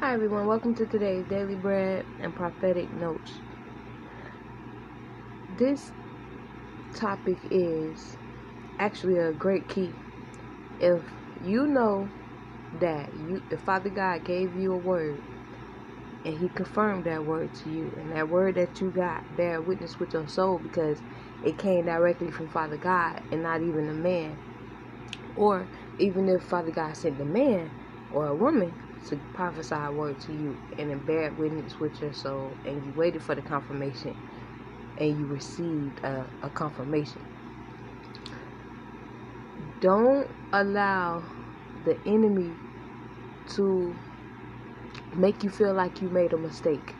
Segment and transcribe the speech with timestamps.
[0.00, 3.42] Hi everyone, welcome to today's Daily Bread and Prophetic Notes.
[5.48, 5.92] This
[6.94, 8.18] topic is
[8.78, 9.96] actually a great key.
[10.78, 11.04] If
[11.40, 12.12] you know
[12.72, 15.22] that you the Father God gave you a word
[16.24, 20.00] and he confirmed that word to you and that word that you got bear witness
[20.00, 21.02] with your soul because
[21.42, 24.40] it came directly from Father God and not even a man.
[25.36, 27.72] Or even if Father God sent a man
[28.10, 28.76] or a woman
[29.06, 32.92] to prophesy a word to you and then bear witness with your soul and you
[32.92, 34.14] waited for the confirmation
[34.98, 37.22] and you received a, a confirmation.
[39.80, 41.30] Don't allow
[41.74, 42.58] the enemy
[43.56, 43.98] to
[45.14, 46.96] make you feel like you made a mistake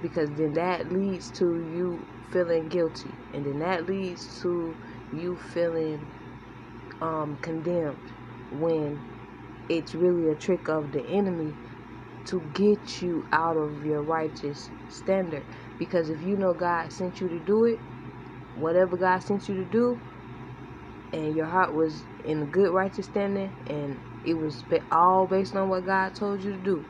[0.00, 4.78] because then that leads to you feeling guilty and then that leads to
[5.10, 6.10] you feeling
[7.00, 8.12] um, condemned
[8.50, 9.04] when
[9.68, 11.58] it's really a trick of the enemy
[12.26, 15.46] to get you out of your righteous standard.
[15.78, 17.80] Because if you know God sent you to do it,
[18.54, 20.02] whatever God sent you to do,
[21.12, 25.68] and your heart was in a good righteous standing, and it was all based on
[25.70, 26.86] what God told you to do,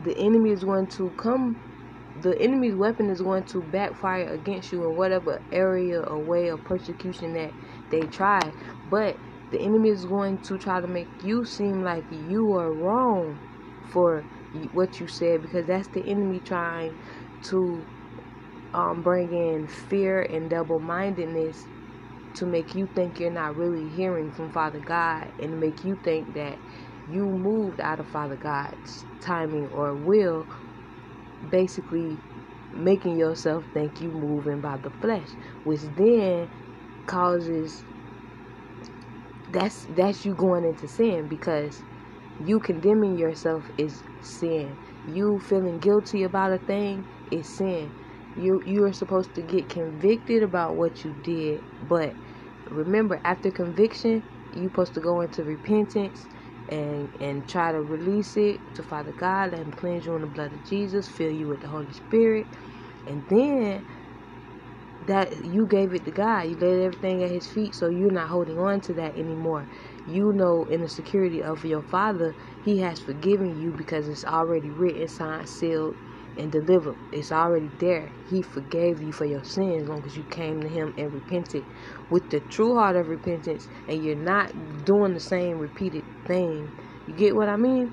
[0.00, 1.62] the enemy is going to come.
[2.16, 6.64] The enemy's weapon is going to backfire against you in whatever area or way of
[6.64, 7.54] persecution that
[7.90, 8.54] they try.
[8.84, 9.18] But
[9.52, 13.40] the enemy is going to try to make you seem like you are wrong
[13.92, 14.26] for
[14.72, 16.94] what you said because that's the enemy trying
[17.42, 17.86] to
[18.74, 21.66] um, bring in fear and double mindedness
[22.34, 26.34] to make you think you're not really hearing from Father God and make you think
[26.34, 26.58] that
[27.08, 30.48] you moved out of Father God's timing or will,
[31.50, 32.20] basically
[32.72, 35.28] making yourself think you moving by the flesh,
[35.64, 36.48] which then
[37.06, 37.84] causes
[39.52, 41.84] that's that's you going into sin because
[42.38, 44.78] you condemning yourself is sin.
[45.04, 47.94] You feeling guilty about a thing is sin.
[48.34, 52.16] You you are supposed to get convicted about what you did, but
[52.70, 56.28] remember after conviction, you supposed to go into repentance
[56.68, 60.28] and and try to release it to Father God, let him cleanse you in the
[60.28, 62.48] blood of Jesus, fill you with the Holy Spirit,
[63.06, 63.84] and then
[65.06, 66.42] that you gave it to God.
[66.42, 69.68] You laid everything at His feet, so you're not holding on to that anymore.
[70.04, 74.70] You know, in the security of your Father, He has forgiven you because it's already
[74.70, 75.96] written, signed, sealed,
[76.36, 76.96] and delivered.
[77.10, 78.12] It's already there.
[78.24, 81.64] He forgave you for your sins as long as you came to Him and repented
[82.08, 84.52] with the true heart of repentance, and you're not
[84.84, 86.72] doing the same repeated thing.
[87.06, 87.92] You get what I mean?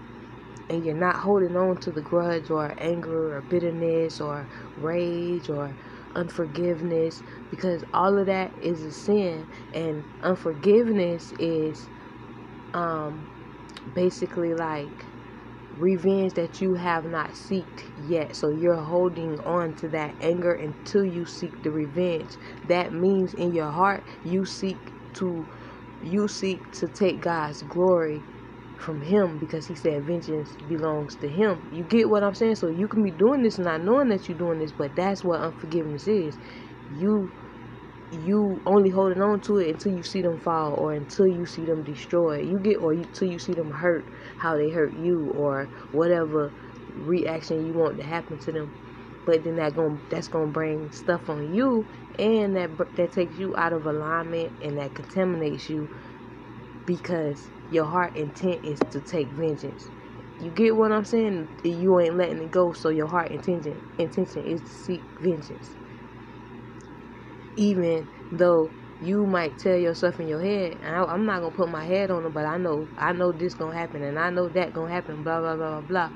[0.69, 5.75] And you're not holding on to the grudge or anger or bitterness or rage or
[6.15, 11.89] unforgiveness because all of that is a sin and unforgiveness is
[12.73, 13.27] um
[13.95, 15.05] basically like
[15.77, 18.35] revenge that you have not seeked yet.
[18.35, 22.31] So you're holding on to that anger until you seek the revenge.
[22.67, 25.47] That means in your heart you seek to
[26.01, 28.25] you seek to take God's glory
[28.79, 31.67] from him because he said vengeance belongs to him.
[31.72, 32.56] You get what I'm saying?
[32.56, 35.41] So you can be doing this not knowing that you're doing this, but that's what
[35.41, 36.38] unforgiveness is.
[36.88, 37.31] You
[38.12, 41.66] you only holding on to it until you see them fall or until you see
[41.66, 42.39] them destroy.
[42.39, 46.53] You get or until you see them hurt how they hurt you or whatever
[46.88, 48.73] reaction you want to happen to them.
[49.25, 51.88] But then that going that's gonna bring stuff on you,
[52.18, 55.89] and that that takes you out of alignment and that contaminates you
[56.85, 59.91] because your heart intent is to take vengeance.
[60.40, 61.50] You get what I'm saying?
[61.63, 65.78] You ain't letting it go, so your heart intention intention is to seek vengeance.
[67.57, 71.85] Even though you might tell yourself in your head, I, am not gonna put my
[71.85, 74.74] head on it, but I know I know this gonna happen, and I know that
[74.74, 75.24] gonna happen.
[75.24, 76.09] Blah blah blah blah blah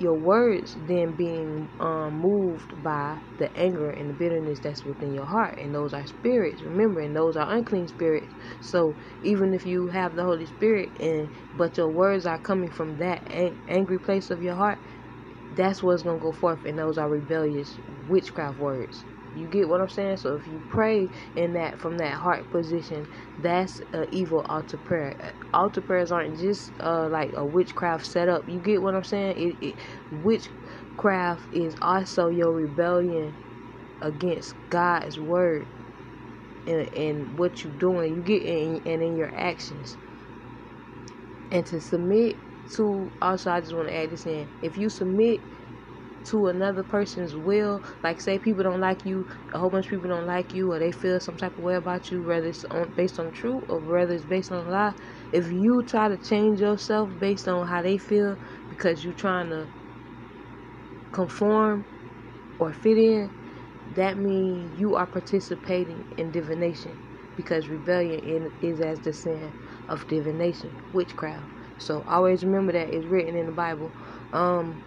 [0.00, 5.26] your words then being um, moved by the anger and the bitterness that's within your
[5.26, 5.56] heart.
[5.58, 8.34] And those are spirits remember and those are unclean spirits.
[8.60, 12.96] So even if you have the holy spirit and but your words are coming from
[12.98, 14.80] that ang- angry place of your heart
[15.50, 19.04] that's what's going to go forth and those are rebellious witchcraft words
[19.34, 20.18] you get what I'm saying?
[20.18, 23.06] So if you pray in that from that heart position,
[23.38, 25.34] that's an evil altar prayer.
[25.54, 28.44] Altar prayers aren't just uh, like a witchcraft setup.
[28.48, 29.36] You get what I'm saying?
[29.38, 29.80] It, it
[30.10, 33.36] witchcraft is also your rebellion
[34.02, 35.68] against God's word
[36.66, 38.14] and, and what you're doing.
[38.14, 39.98] You get in, and in your actions.
[41.50, 42.38] And to submit
[42.76, 44.50] to also, I just want to add this in.
[44.62, 45.42] If you submit
[46.24, 47.82] to another person's will.
[48.02, 50.78] Like, say people don't like you, a whole bunch of people don't like you, or
[50.78, 53.80] they feel some type of way about you, whether it's on, based on truth or
[53.80, 54.94] whether it's based on a lie.
[55.32, 58.36] if you try to change yourself based on how they feel
[58.68, 59.70] because you're trying to
[61.12, 61.86] conform
[62.58, 63.32] or fit in,
[63.90, 67.00] that means you are participating in divination
[67.36, 69.54] because rebellion is as the sin
[69.88, 71.50] of divination, witchcraft.
[71.78, 73.94] So always remember that it's written in the Bible.
[74.32, 74.82] Um,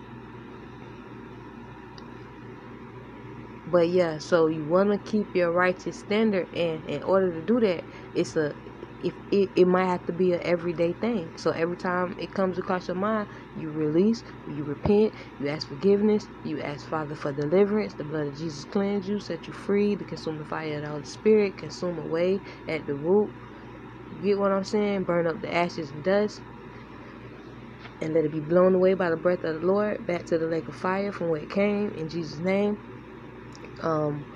[3.73, 7.59] but yeah, so you want to keep your righteous standard, and in order to do
[7.61, 7.85] that,
[8.15, 8.53] it's a
[9.01, 11.33] if it, it might have to be an everyday thing.
[11.37, 16.29] So every time it comes across your mind, you release, you repent, you ask forgiveness,
[16.43, 17.95] you ask Father for deliverance.
[17.95, 19.95] The blood of Jesus cleanse you, set you free.
[19.95, 23.33] The consuming fire of the Holy Spirit consume away at the root.
[24.21, 25.05] Get what I'm saying?
[25.05, 26.43] Burn up the ashes and dust.
[28.01, 30.47] And let it be blown away by the breath of the Lord back to the
[30.47, 32.77] lake of fire from where it came in Jesus' name.
[33.83, 34.27] Um,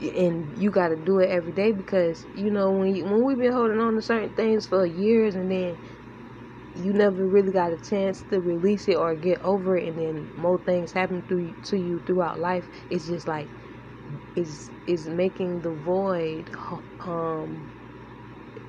[0.00, 3.38] and you got to do it every day because you know when you, when we've
[3.38, 5.78] been holding on to certain things for years and then
[6.74, 10.30] you never really got a chance to release it or get over it and then
[10.36, 13.50] more things happen to you throughout life it's just like
[14.36, 16.50] is is making the void
[17.06, 17.68] um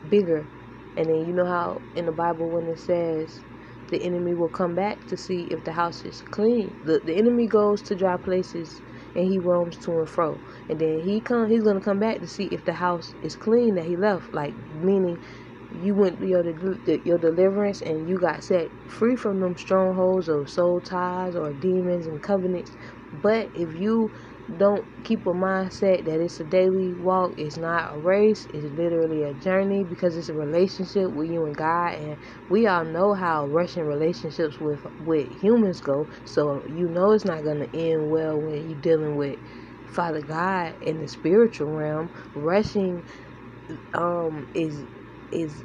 [0.10, 0.50] bigger.
[0.98, 3.44] And then you know how in the bible when it says
[3.90, 7.48] the enemy will come back to see if the house is clean the, the enemy
[7.48, 8.82] goes to dry places
[9.16, 10.42] and he roams to and fro.
[10.70, 13.76] And then he come he's gonna come back to see if the house is clean
[13.76, 14.34] that he left.
[14.34, 15.18] Like meaning
[15.70, 16.44] you went your
[17.06, 22.08] your deliverance and you got set free from them strongholds of soul ties or demons
[22.08, 22.76] and covenants.
[23.12, 24.12] But if you
[24.58, 29.24] don't keep a mindset that it's a daily walk, it's not a race, it's literally
[29.24, 32.18] a journey because it's a relationship with you and God and
[32.50, 36.08] we all know how rushing relationships with with humans go.
[36.26, 39.40] So you know it's not gonna end well when you're dealing with
[39.88, 42.10] Father God in the spiritual realm.
[42.36, 43.04] Rushing
[43.94, 44.84] um is
[45.32, 45.64] is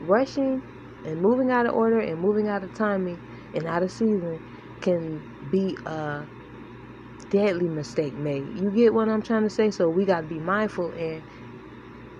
[0.00, 0.62] rushing
[1.04, 3.20] and moving out of order and moving out of timing
[3.54, 4.40] and out of season
[4.80, 6.26] can be a
[7.30, 8.58] deadly mistake made.
[8.58, 9.70] You get what I'm trying to say?
[9.70, 11.22] So we got to be mindful and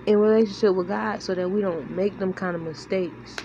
[0.05, 3.35] in relationship with God so that we don't make them kind of mistakes.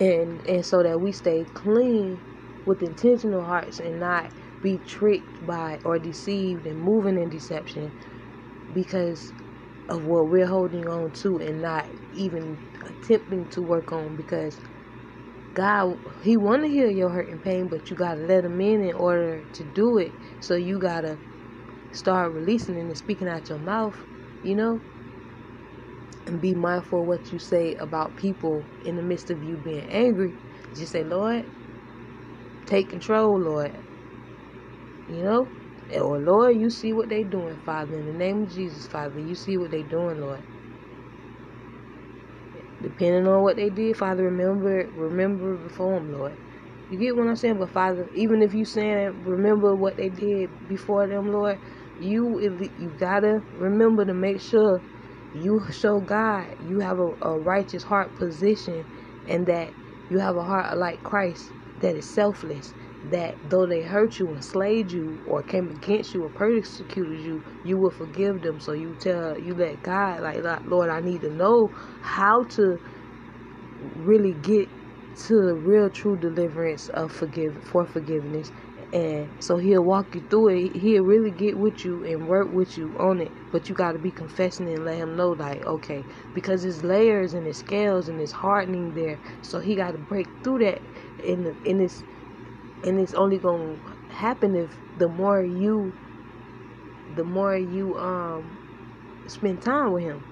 [0.00, 2.20] And and so that we stay clean
[2.66, 4.32] with intentional hearts and not
[4.62, 7.92] be tricked by or deceived and moving in deception
[8.74, 9.32] because
[9.88, 14.58] of what we're holding on to and not even attempting to work on because
[15.54, 18.82] God, He want to heal your hurt and pain, but you gotta let Him in
[18.84, 20.16] in order to do it.
[20.40, 21.20] So you gotta
[21.92, 23.96] start releasing and speaking out your mouth,
[24.42, 24.82] you know,
[26.26, 29.86] and be mindful of what you say about people in the midst of you being
[29.90, 30.34] angry.
[30.74, 31.46] Just say, Lord,
[32.66, 33.82] take control, Lord.
[35.08, 35.52] You know,
[36.00, 37.96] or Lord, you see what they doing, Father.
[37.96, 40.42] In the name of Jesus, Father, you see what they doing, Lord
[42.82, 46.38] depending on what they did, Father, remember remember before them, Lord.
[46.88, 47.58] You get what I'm saying?
[47.58, 51.60] But Father, even if you saying remember what they did before them, Lord,
[51.96, 52.40] you
[52.76, 54.84] you gotta remember to make sure
[55.32, 58.86] you show God you have a, a righteous heart position
[59.26, 59.74] and that
[60.08, 62.74] you have a heart like Christ that is selfless
[63.10, 67.42] that though they hurt you, and slayed you, or came against you, or persecuted you,
[67.64, 68.60] you will forgive them.
[68.60, 71.70] So you tell, you let God, like, Lord, I need to know
[72.02, 72.78] how to
[73.78, 74.68] really get
[75.26, 78.50] to the real true deliverance of forgive for forgiveness.
[78.92, 80.76] And so he'll walk you through it.
[80.76, 83.32] He'll really get with you and work with you on it.
[83.50, 86.04] But you got to be confessing and let him know like okay
[86.34, 89.20] because there's layers and there's scales and there's hardening there.
[89.42, 90.82] So he got to break through that
[91.22, 92.04] in the, in this
[92.84, 93.76] and it's only gonna
[94.10, 95.94] happen if the more you
[97.08, 98.58] the more you um
[99.28, 100.24] spend time with him.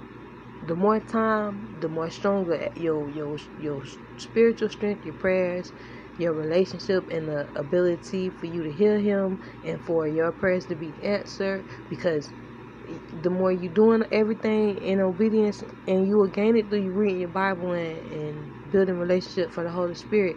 [0.63, 3.83] The more time the more stronger your your your
[4.19, 5.73] spiritual strength your prayers
[6.17, 10.77] your relationship and the ability for you to hear him and for your prayers to
[10.77, 11.67] be answered.
[11.89, 12.33] Because
[13.13, 17.21] the more you're doing everything in obedience and you will gain it through you reading
[17.21, 20.37] your bible and, and building relationship for the holy spirit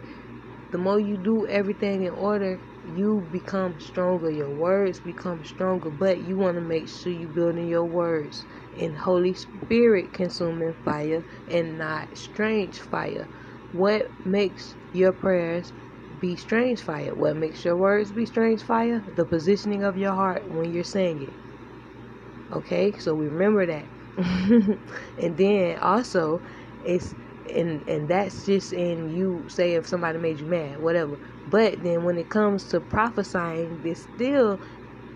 [0.74, 4.28] the more you do everything in order, you become stronger.
[4.30, 8.94] Your words become stronger, but you want to make sure you building your words in
[8.96, 13.28] Holy Spirit consuming fire and not strange fire.
[13.70, 15.72] What makes your prayers
[16.20, 17.14] be strange fire?
[17.14, 19.04] What makes your words be strange fire?
[19.16, 21.34] The positioning of your heart when you're saying it.
[22.52, 23.88] Okay, so remember that.
[25.18, 26.42] and then also,
[26.84, 27.14] it's
[27.52, 32.04] and and that's just in you say if somebody made you mad whatever but then
[32.04, 34.58] when it comes to prophesying it's still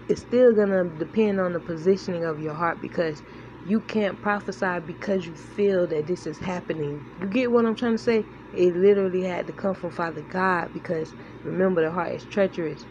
[0.09, 3.23] it's still gonna depend on the positioning of your heart because
[3.65, 7.05] you can't prophesy because you feel that this is happening.
[7.19, 8.29] You get what I'm trying to say?
[8.53, 12.87] It literally had to come from Father God because remember the heart is treacherous.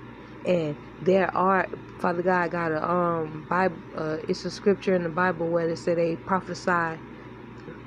[0.46, 5.10] And there are Father God got a um Bible uh, it's a scripture in the
[5.10, 7.02] Bible where they say they prophesy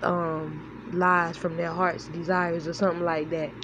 [0.03, 3.55] um lies from their heart's desires or something like that.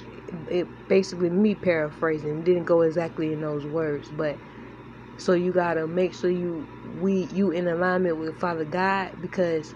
[0.49, 4.41] It basically me paraphrasing didn't go exactly in those words, but
[5.19, 9.75] so you gotta make sure you we you in alignment with Father God because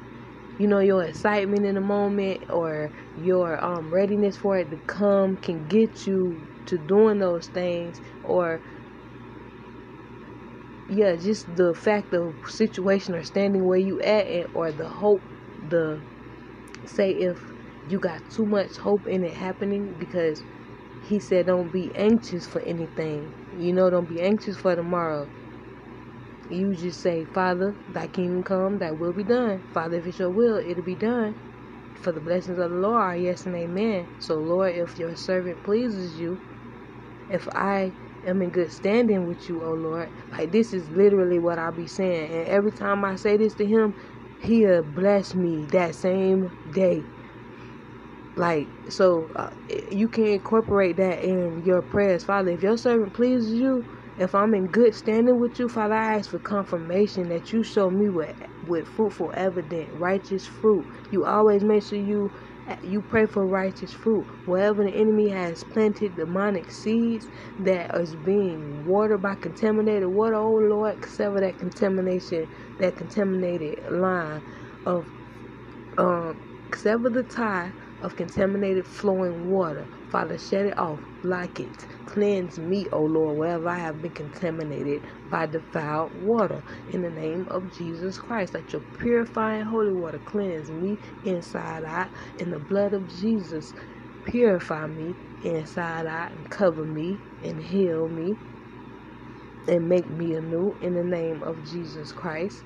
[0.59, 5.37] you know your excitement in the moment or your um, readiness for it to come
[5.37, 8.63] can get you to doing those things or
[10.89, 15.25] yeah just the fact of situation or standing where you at and, or the hope
[15.59, 16.05] the
[16.91, 17.39] say if
[17.87, 20.45] you got too much hope in it happening because
[21.01, 25.27] he said don't be anxious for anything you know don't be anxious for tomorrow
[26.49, 29.63] you just say, Father, thy kingdom come, thy will be done.
[29.73, 31.37] Father, if it's your will, it'll be done.
[31.95, 34.09] For the blessings of the Lord are yes and amen.
[34.19, 36.41] So, Lord, if your servant pleases you,
[37.29, 37.95] if I
[38.27, 41.87] am in good standing with you, oh Lord, like this is literally what I'll be
[41.87, 42.33] saying.
[42.33, 43.95] And every time I say this to him,
[44.41, 47.09] he'll bless me that same day.
[48.37, 49.51] Like, so uh,
[49.91, 52.25] you can incorporate that in your prayers.
[52.25, 53.85] Father, if your servant pleases you,
[54.17, 57.91] if I'm in good standing with you, Father, I ask for confirmation that you show
[57.91, 60.87] me with with fruitful evident, righteous fruit.
[61.11, 62.31] You always make sure you
[62.83, 64.27] you pray for righteous fruit.
[64.45, 70.53] Wherever the enemy has planted demonic seeds that is being watered by contaminated water, oh
[70.55, 72.49] Lord, sever that contamination,
[72.79, 74.43] that contaminated line
[74.87, 75.09] of
[75.99, 76.41] um
[76.75, 79.89] sever the tie of contaminated flowing water.
[80.09, 81.87] Father, shut it off, like it.
[82.07, 86.65] Cleanse me, O Lord, wherever I have been contaminated by defiled water.
[86.89, 92.11] In the name of Jesus Christ, let your purifying holy water cleanse me inside out.
[92.39, 93.75] In the blood of Jesus,
[94.25, 98.39] purify me inside out and cover me and heal me
[99.69, 102.65] and make me anew in the name of Jesus Christ.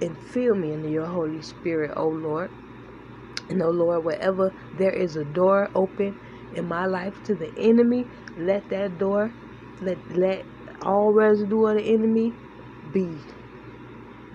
[0.00, 2.50] And fill me in your Holy Spirit, O Lord.
[3.48, 6.16] And O Lord, wherever there is a door open
[6.56, 9.34] in my life to the enemy, let that door,
[9.80, 10.46] let let
[10.82, 12.36] all residue of the enemy
[12.90, 13.24] be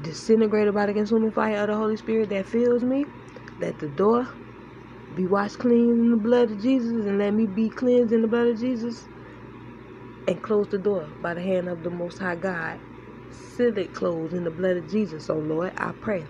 [0.01, 3.05] disintegrated by the consuming fire of the Holy Spirit that fills me.
[3.59, 4.27] Let the door
[5.13, 8.29] be washed clean in the blood of Jesus and let me be cleansed in the
[8.29, 9.09] blood of Jesus.
[10.27, 12.81] And close the door by the hand of the Most High God.
[13.29, 16.27] Seal it closed in the blood of Jesus, oh Lord, I pray.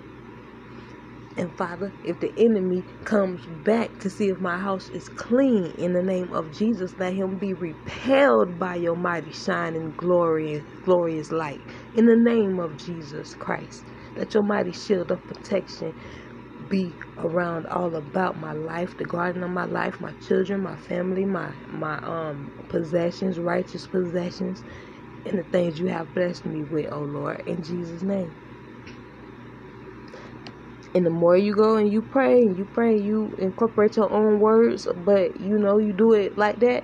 [1.37, 5.93] And Father, if the enemy comes back to see if my house is clean in
[5.93, 11.61] the name of Jesus, let him be repelled by your mighty shining glory glorious light.
[11.93, 13.89] In the name of Jesus Christ.
[14.15, 15.93] Let your mighty shield of protection
[16.69, 21.25] be around all about my life, the garden of my life, my children, my family,
[21.25, 24.63] my my um possessions, righteous possessions,
[25.25, 28.33] and the things you have blessed me with, oh Lord, in Jesus' name.
[30.93, 34.39] And the more you go and you pray and you pray, you incorporate your own
[34.39, 36.83] words, but you know, you do it like that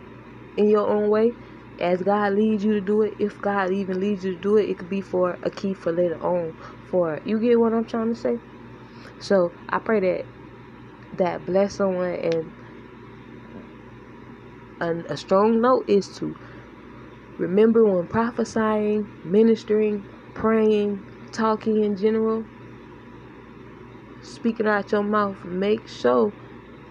[0.58, 1.34] in your own way
[1.80, 3.16] as God leads you to do it.
[3.20, 5.92] If God even leads you to do it, it could be for a key for
[5.92, 6.54] later on.
[6.90, 8.40] For you get what I'm trying to say?
[9.20, 10.26] So I pray that
[11.18, 12.52] that bless someone and
[14.82, 16.36] a, a strong note is to
[17.38, 22.46] remember when prophesying, ministering, praying, talking in general
[24.22, 26.34] speaking out your mouth, make sure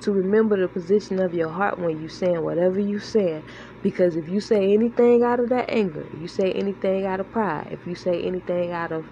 [0.03, 3.43] to remember the position of your heart when you saying whatever you saying.
[3.83, 7.69] Because if you say anything out of that anger, you say anything out of pride,
[7.71, 9.07] if you say anything out of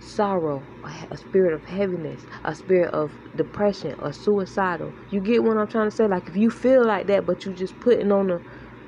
[0.00, 0.66] sorrow,
[1.10, 5.90] a spirit of heaviness, a spirit of depression, or suicidal, you get what I'm trying
[5.90, 6.06] to say.
[6.08, 8.38] Like if you feel like that, but you just putting on a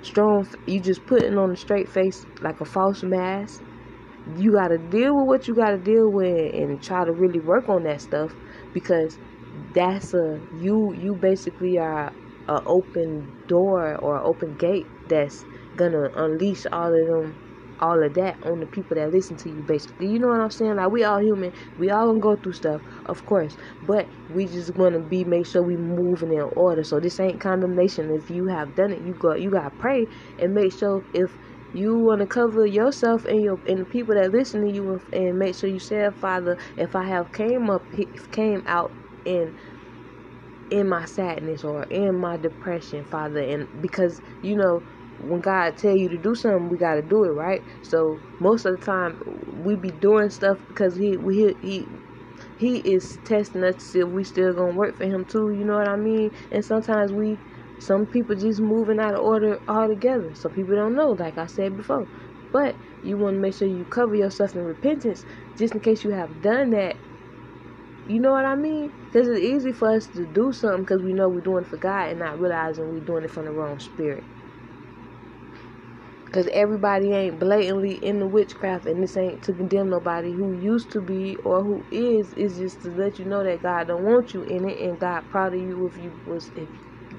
[0.03, 3.63] strong, you just putting on a straight face like a false mask.
[4.27, 7.83] You gotta deal with what you gotta deal with and try to really work on
[7.85, 8.35] that stuff
[8.73, 9.19] because
[9.75, 12.13] that's a you you basically are
[12.49, 15.45] a open door or open gate that's
[15.77, 17.37] gonna unleash all of them
[17.81, 20.07] all of that on the people that listen to you basically.
[20.07, 20.77] You know what i'm saying?
[20.77, 21.53] Like we all human.
[21.77, 23.57] We all gonna go through stuff of course.
[23.83, 26.85] But we just gonna be make sure we moving in order.
[26.85, 28.11] So this ain't condemnation.
[28.15, 30.07] If you have done it you got you gotta pray
[30.39, 31.31] and make sure if
[31.75, 35.39] you want to cover yourself and your and the people that listen to you and
[35.39, 37.91] make sure you say father if i have came up
[38.33, 39.55] came out in
[40.71, 44.83] in my sadness or in my depression father and because you know
[45.19, 48.65] when god tell you to do something we got to do it right so most
[48.65, 51.89] of the time we be doing stuff because he we he
[52.57, 55.51] he is testing us to see if we still gonna work for him too.
[55.51, 56.31] You know what I mean?
[56.51, 57.41] And sometimes we,
[57.79, 60.35] some people just moving out of order altogether.
[60.35, 62.09] Some people don't know, like I said before.
[62.53, 65.25] But you want to make sure you cover yourself in repentance,
[65.59, 66.99] just in case you have done that.
[68.07, 68.93] You know what I mean?
[69.11, 71.79] Because it's easy for us to do something because we know we're doing it for
[71.79, 74.27] God and not realizing we're doing it from the wrong spirit.
[76.27, 80.93] Because everybody ain't blatantly in the witchcraft, and this ain't to condemn nobody who used
[80.93, 82.35] to be or who is.
[82.37, 85.23] It's just to let you know that God don't want you in it, and God
[85.31, 86.71] proud of you if you was if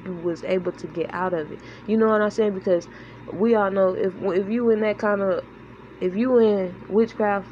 [0.06, 1.62] you was able to get out of it.
[1.86, 2.54] You know what I'm saying?
[2.54, 2.88] Because
[3.32, 5.42] we all know if if you in that kind of
[6.00, 7.50] if you in witchcraft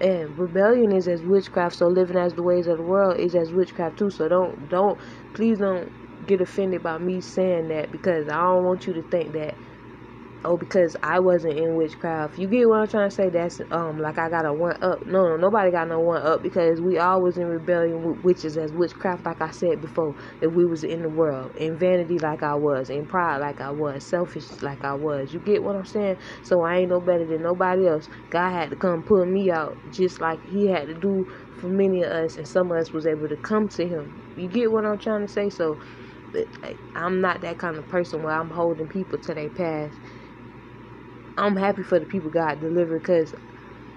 [0.00, 3.52] and rebellion is as witchcraft, so living as the ways of the world is as
[3.52, 4.10] witchcraft too.
[4.10, 4.98] So don't don't
[5.34, 5.92] please don't
[6.26, 9.58] get offended by me saying that because I don't want you to think that
[10.44, 12.38] oh because I wasn't in witchcraft.
[12.38, 13.30] You get what I'm trying to say?
[13.30, 15.00] That's um like I got a one up.
[15.06, 18.72] No, no, nobody got no one up because we always in rebellion with witches as
[18.72, 19.26] witchcraft.
[19.26, 22.90] Like I said before, if we was in the world in vanity like I was,
[22.90, 25.32] in pride like I was, selfish like I was.
[25.32, 26.16] You get what I'm saying?
[26.42, 28.08] So I ain't no better than nobody else.
[28.30, 32.02] God had to come pull me out just like He had to do for many
[32.02, 34.22] of us, and some of us was able to come to Him.
[34.36, 35.50] You get what I'm trying to say?
[35.50, 35.78] So.
[36.94, 40.00] I'm not that kind of person where I'm holding people to their past
[41.36, 43.34] I'm happy for the people God delivered because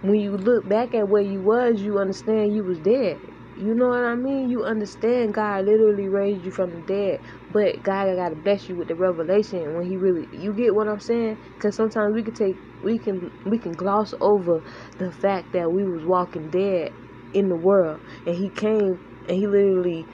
[0.01, 3.20] when you look back at where you was, you understand you was dead.
[3.56, 4.50] You know what I mean?
[4.50, 7.20] You understand God literally raised you from the dead,
[7.51, 10.27] but God got to bless you with the revelation when He really.
[10.32, 11.38] You get what I'm saying?
[11.56, 14.62] Because sometimes we can take, we can, we can gloss over
[15.00, 16.91] the fact that we was walking dead
[17.34, 20.06] in the world, and He came and He literally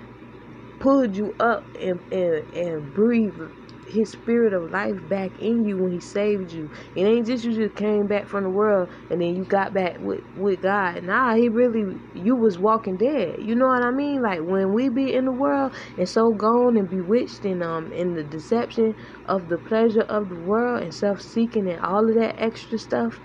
[0.79, 3.39] pulled you up and and and breathed
[3.87, 6.69] his spirit of life back in you when he saved you.
[6.95, 9.97] It ain't just you just came back from the world and then you got back
[9.99, 11.03] with, with God.
[11.03, 13.35] Nah, he really you was walking dead.
[13.39, 14.21] You know what I mean?
[14.21, 18.13] Like when we be in the world and so gone and bewitched and um in
[18.13, 18.93] the deception
[19.25, 23.19] of the pleasure of the world and self seeking and all of that extra stuff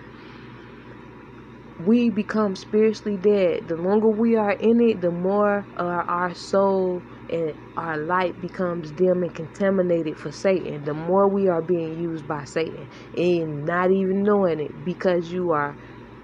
[1.78, 3.68] we become spiritually dead.
[3.68, 8.92] The longer we are in it, the more uh, our soul and our light becomes
[8.92, 10.84] dim and contaminated for Satan.
[10.84, 15.52] The more we are being used by Satan and not even knowing it because you
[15.52, 15.76] are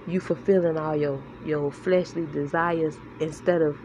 [0.06, 3.76] you fulfilling all your your fleshly desires instead of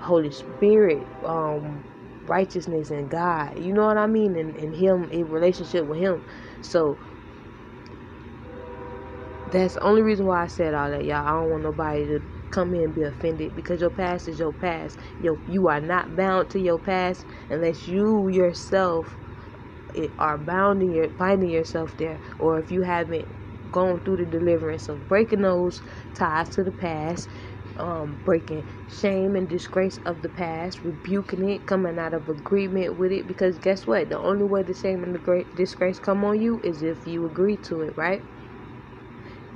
[0.00, 1.84] Holy Spirit, um,
[2.26, 3.58] righteousness and God.
[3.58, 4.36] You know what I mean?
[4.38, 6.22] And, and him in relationship with him.
[6.60, 6.98] So
[9.46, 11.26] that's the only reason why I said all that, y'all.
[11.26, 14.52] I don't want nobody to come here and be offended because your past is your
[14.54, 14.98] past.
[15.18, 19.18] Yo, you are not bound to your past unless you yourself
[20.18, 23.26] are bounding your finding yourself there, or if you haven't
[23.70, 25.80] gone through the deliverance of breaking those
[26.14, 27.28] ties to the past.
[27.76, 33.12] Um, breaking shame and disgrace of the past, rebuking it, coming out of agreement with
[33.12, 33.26] it.
[33.26, 34.10] Because guess what?
[34.10, 37.24] The only way the shame and the great disgrace come on you is if you
[37.26, 38.24] agree to it, right?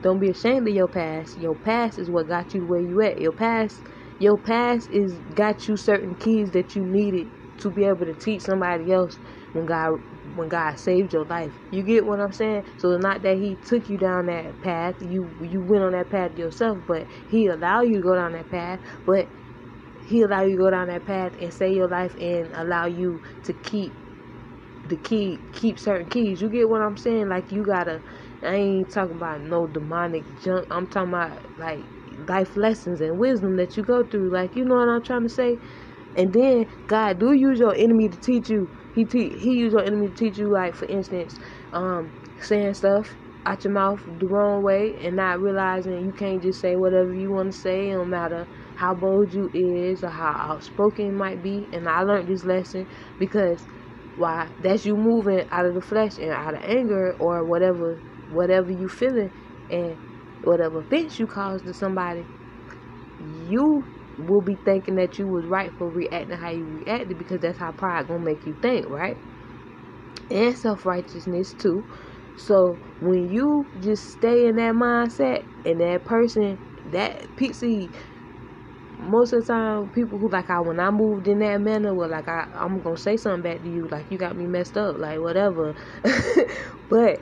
[0.04, 1.38] Don't be ashamed of your past.
[1.38, 3.22] Your past is what got you where you at.
[3.22, 3.88] Your past,
[4.18, 8.42] your past is got you certain keys that you needed to be able to teach
[8.42, 9.18] somebody else
[9.52, 9.92] when God
[10.36, 11.54] when God saved your life.
[11.70, 12.64] You get what I'm saying?
[12.76, 14.96] So it's not that He took you down that path.
[15.00, 18.50] You you went on that path yourself, but He allowed you to go down that
[18.50, 18.80] path.
[19.06, 19.30] But
[20.04, 23.22] He allowed you to go down that path and save your life and allow you
[23.44, 23.94] to keep
[24.86, 26.40] the key, keep certain keys.
[26.42, 27.28] You get what I'm saying?
[27.28, 28.02] Like you gotta
[28.44, 30.66] I ain't talking about no demonic junk.
[30.70, 31.86] I'm talking about like
[32.28, 34.32] life lessons and wisdom that you go through.
[34.32, 35.58] Like you know what I'm trying to say.
[36.16, 38.68] And then God do use your enemy to teach you.
[38.92, 40.52] He te- he use your enemy to teach you.
[40.52, 41.36] Like for instance,
[41.72, 46.60] um, saying stuff out your mouth the wrong way and not realizing you can't just
[46.60, 47.90] say whatever you want to say.
[47.90, 51.68] No matter how bold you is or how outspoken might be.
[51.72, 52.86] And I learned this lesson
[53.18, 53.66] because
[54.14, 58.02] why that's you moving out of the flesh and out of anger or whatever
[58.34, 59.30] whatever you feeling
[59.70, 59.96] and
[60.42, 62.26] whatever offense you caused to somebody,
[63.48, 63.84] you
[64.18, 67.72] will be thinking that you was right for reacting how you reacted because that's how
[67.72, 69.16] pride gonna make you think, right?
[70.30, 71.84] And self righteousness too.
[72.36, 77.90] So when you just stay in that mindset and that person that pixie
[78.98, 82.08] most of the time people who like I when I moved in that manner were
[82.08, 84.96] like I, I'm gonna say something back to you like you got me messed up
[84.98, 85.74] like whatever
[86.88, 87.20] but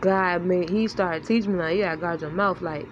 [0.00, 2.60] God made he started teaching me like, yeah, I guard your mouth.
[2.60, 2.86] Like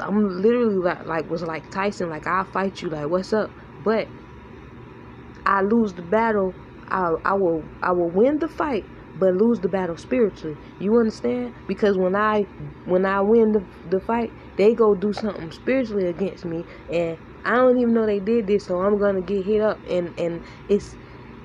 [0.00, 3.50] I'm literally like like was like Tyson, like I'll fight you, like what's up?
[3.84, 4.08] But
[5.44, 6.54] I lose the battle.
[6.88, 8.84] I I will I will win the fight,
[9.18, 10.56] but lose the battle spiritually.
[10.78, 11.54] You understand?
[11.66, 12.42] Because when I
[12.84, 17.54] when I win the the fight, they go do something spiritually against me, and I
[17.56, 20.96] don't even know they did this, so I'm gonna get hit up, and and it's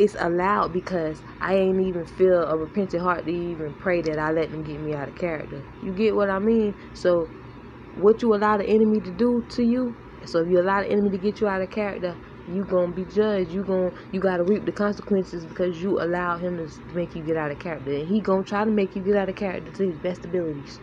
[0.01, 4.31] it's allowed because I ain't even feel a repentant heart to even pray that I
[4.31, 5.63] let them get me out of character.
[5.83, 6.73] You get what I mean?
[6.95, 7.27] So
[7.97, 11.11] what you allow the enemy to do to you, so if you allow the enemy
[11.11, 13.51] to get you out of character, you gonna be judged.
[13.51, 17.37] You gonna you gotta reap the consequences because you allow him to make you get
[17.37, 19.85] out of character, and he gonna try to make you get out of character to
[19.85, 20.79] his best abilities.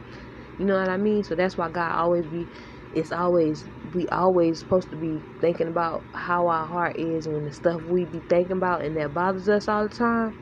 [0.61, 1.24] You know what I mean?
[1.24, 2.46] So that's why God always be.
[2.92, 7.53] It's always we always supposed to be thinking about how our heart is and the
[7.53, 10.35] stuff we be thinking about and that bothers us all the time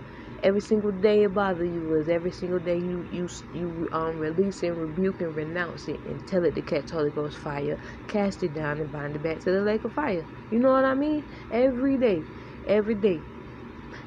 [0.42, 4.62] every single day it bothers you is every single day you you you um release
[4.62, 8.52] and rebuke and renounce it and tell it to catch Holy Ghost fire, cast it
[8.52, 10.26] down and bind it back to the lake of fire.
[10.50, 11.24] You know what I mean?
[11.50, 12.26] Every day,
[12.66, 13.24] every day.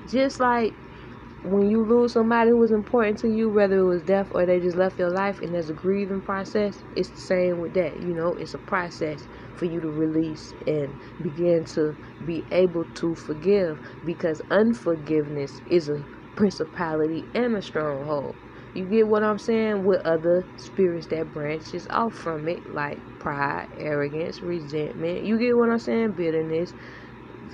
[0.05, 0.75] Just like
[1.43, 4.59] when you lose somebody who was important to you, whether it was death or they
[4.59, 7.99] just left your life, and there's a grieving process, it's the same with that.
[7.99, 13.15] You know, it's a process for you to release and begin to be able to
[13.15, 18.37] forgive because unforgiveness is a principality and a stronghold.
[18.73, 19.83] You get what I'm saying?
[19.83, 25.23] With other spirits that branches off from it, like pride, arrogance, resentment.
[25.23, 26.13] You get what I'm saying?
[26.13, 26.73] Bitterness,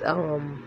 [0.06, 0.62] um,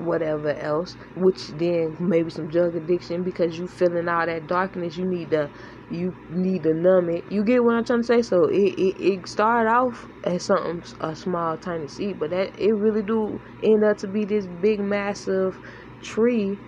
[0.00, 0.96] whatever else.
[1.14, 4.96] Which then maybe some drug addiction because you feeling all that darkness.
[4.96, 5.50] You need to,
[5.88, 7.24] you need to numb it.
[7.30, 8.22] You get what I'm trying to say?
[8.22, 12.72] So it it, it started off as something a small tiny seed, but that it
[12.74, 15.60] really do end up to be this big massive
[16.02, 16.58] tree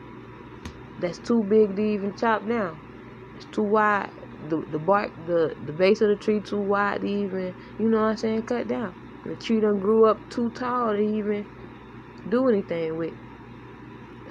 [0.98, 2.78] that's too big to even chop down.
[3.36, 4.10] It's too wide.
[4.48, 7.98] The the bark, the the base of the tree too wide to even, you know
[8.02, 8.94] what I'm saying, cut down.
[9.24, 11.46] The tree done grew up too tall to even
[12.28, 13.14] do anything with.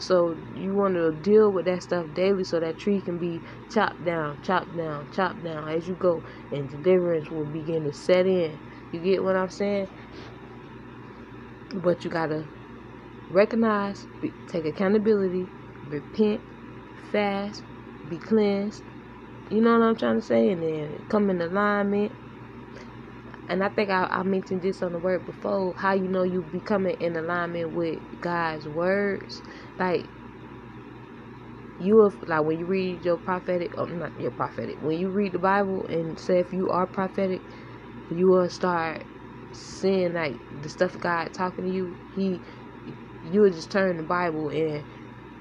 [0.02, 4.04] So you want to deal with that stuff daily so that tree can be chopped
[4.06, 8.60] down, chopped down, chopped down as you go, and deliverance will begin to set in.
[8.92, 9.88] You get what I'm saying?
[11.74, 12.50] But you gotta
[13.30, 14.08] recognize,
[14.48, 15.54] take accountability,
[15.86, 16.44] repent,
[17.12, 17.64] fast,
[18.08, 18.84] be cleansed.
[19.50, 20.50] You know what I'm trying to say?
[20.50, 22.14] And then come in alignment.
[23.52, 25.76] And I think I, I mentioned this on the word before.
[25.78, 29.44] How you know you becoming in alignment with God's words,
[29.80, 30.12] like
[31.80, 34.78] you have like when you read your prophetic, oh not your prophetic.
[34.80, 37.44] When you read the Bible and say if you are prophetic,
[38.10, 39.06] you will start
[39.54, 41.98] seeing like the stuff God talking to you.
[42.10, 42.44] He,
[43.22, 44.86] you will just turn the Bible and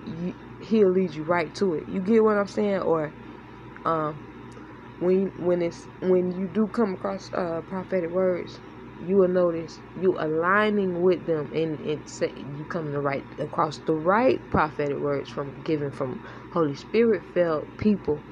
[0.02, 1.84] you, he'll lead you right to it.
[1.88, 2.80] You get what I'm saying?
[2.82, 3.14] Or
[3.84, 4.20] um,
[5.00, 8.60] when when it's when you do come across uh, prophetic words,
[8.98, 13.94] you will notice you aligning with them and say you coming to right across the
[13.94, 16.20] right prophetic words from given from
[16.52, 18.26] Holy Spirit filled people.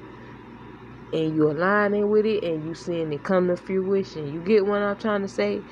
[1.13, 4.27] And you aligning with it and you seeing it come to fruition.
[4.27, 5.65] You get what I'm trying to say?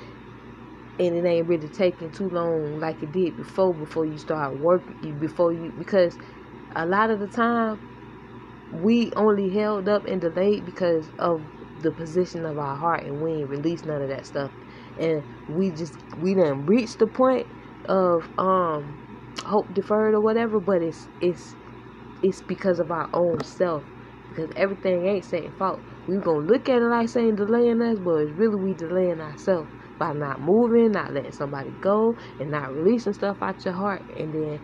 [0.98, 5.18] and it ain't really taking too long like it did before before you start working
[5.20, 6.18] before you because
[6.76, 7.80] a lot of the time
[8.72, 11.42] we only held up and delayed because of
[11.80, 14.50] the position of our heart and we ain't released none of that stuff.
[14.98, 17.46] And we just we didn't reach the point
[17.88, 18.98] of um
[19.44, 21.54] hope deferred or whatever but it's it's
[22.22, 23.84] it's because of our own self
[24.28, 25.80] because everything ain't saying fault.
[26.06, 29.70] We gonna look at it like saying delaying us but it's really we delaying ourselves
[29.98, 34.32] by not moving not letting somebody go and not releasing stuff out your heart and
[34.32, 34.60] then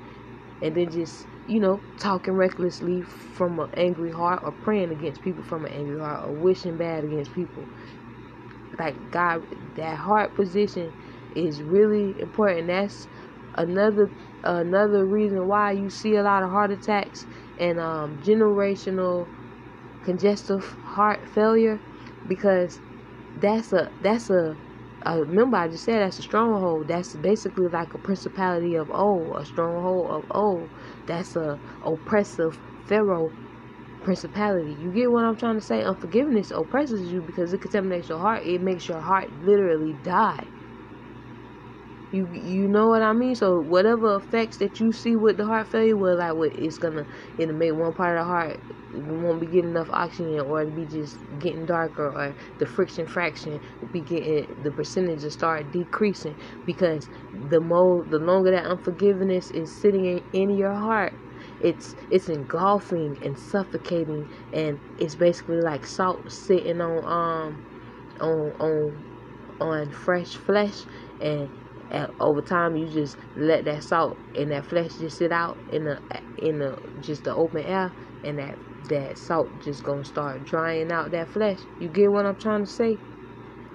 [0.63, 5.43] and then just you know, talking recklessly from an angry heart or praying against people
[5.45, 7.71] from an angry heart or wishing bad against people.
[8.79, 10.95] Like God, that heart position
[11.35, 12.69] is really important.
[12.69, 13.07] That's
[13.57, 17.27] another another reason why you see a lot of heart attacks
[17.57, 19.29] and um, generational
[20.03, 21.83] congestive heart failure
[22.27, 22.83] because
[23.37, 24.59] that's a that's a
[25.07, 26.89] uh, remember I just said that's a stronghold.
[26.89, 30.69] That's basically like a principality of old, a stronghold of old.
[31.07, 33.31] That's a oppressive pharaoh
[34.03, 34.77] principality.
[34.81, 35.83] You get what I'm trying to say?
[35.83, 38.45] Unforgiveness oppresses you because it contaminates your heart.
[38.45, 40.45] It makes your heart literally die.
[42.15, 43.35] You you know what I mean?
[43.35, 47.07] So whatever effects that you see with the heart failure, well, like what it's gonna
[47.39, 48.61] it'll make one part of the heart
[48.93, 53.59] won't be getting enough oxygen, or it'll be just getting darker, or the friction fraction
[53.81, 59.51] will be getting the percentage will start decreasing because the more the longer that unforgiveness
[59.51, 61.19] is sitting in, in your heart,
[61.59, 67.61] it's it's engulfing and suffocating, and it's basically like salt sitting on um
[68.21, 69.05] on on
[69.61, 70.87] on fresh flesh
[71.21, 71.51] and
[71.91, 75.85] And over time, you just let that salt and that flesh just sit out in
[75.85, 76.01] the
[76.37, 77.93] in the just the open air,
[78.23, 81.61] and that that salt just gonna start drying out that flesh.
[81.79, 82.99] You get what I'm trying to say?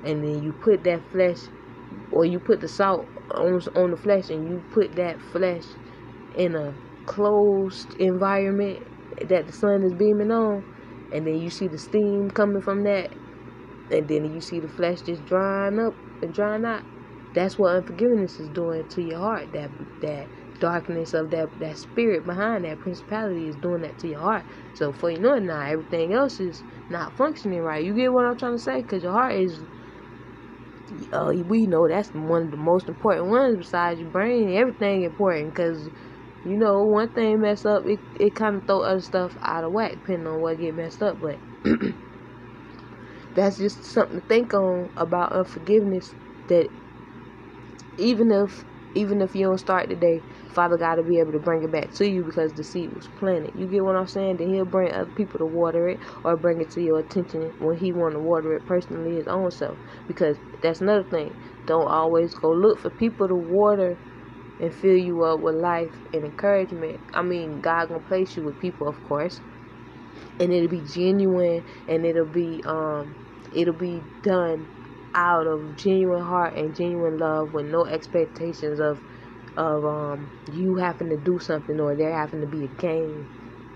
[0.03, 1.49] And then you put that flesh,
[2.11, 5.65] or you put the salt on on the flesh, and you put that flesh
[6.35, 8.83] in a closed environment
[9.27, 10.63] that the sun is beaming on,
[11.11, 13.15] and then you see the steam coming from that,
[13.91, 16.83] and then you see the flesh just drying up and drying out.
[17.33, 19.51] That's what unforgiveness is doing to your heart.
[19.53, 20.27] That that
[20.59, 24.45] darkness of that that spirit behind that principality is doing that to your heart.
[24.73, 27.83] So for you know it now, everything else is not functioning right.
[27.83, 28.81] You get what I'm trying to say?
[28.81, 29.63] Because your heart is.
[31.13, 34.55] Uh, we know that's one of the most important ones besides your brain.
[34.57, 35.89] Everything important because
[36.45, 39.71] you know one thing mess up, it it kind of throw other stuff out of
[39.71, 41.19] whack depending on what get messed up.
[41.21, 41.39] But
[43.35, 46.15] that's just something to think on about unforgiveness.
[46.47, 46.69] That
[47.99, 51.63] even if even if you don't start today, Father God to be able to bring
[51.63, 53.51] it back to you because the seed was planted.
[53.55, 54.37] You get what I'm saying?
[54.37, 57.77] Then He'll bring other people to water it or bring it to your attention when
[57.77, 59.79] He want to water it personally His own self.
[60.07, 61.35] Because that's another thing.
[61.67, 63.99] Don't always go look for people to water
[64.59, 67.01] and fill you up with life and encouragement.
[67.13, 69.41] I mean, God gonna place you with people, of course,
[70.39, 73.15] and it'll be genuine and it'll be um
[73.51, 74.69] it'll be done
[75.13, 78.99] out of genuine heart and genuine love with no expectations of
[79.57, 83.27] of um you having to do something or there having to be a game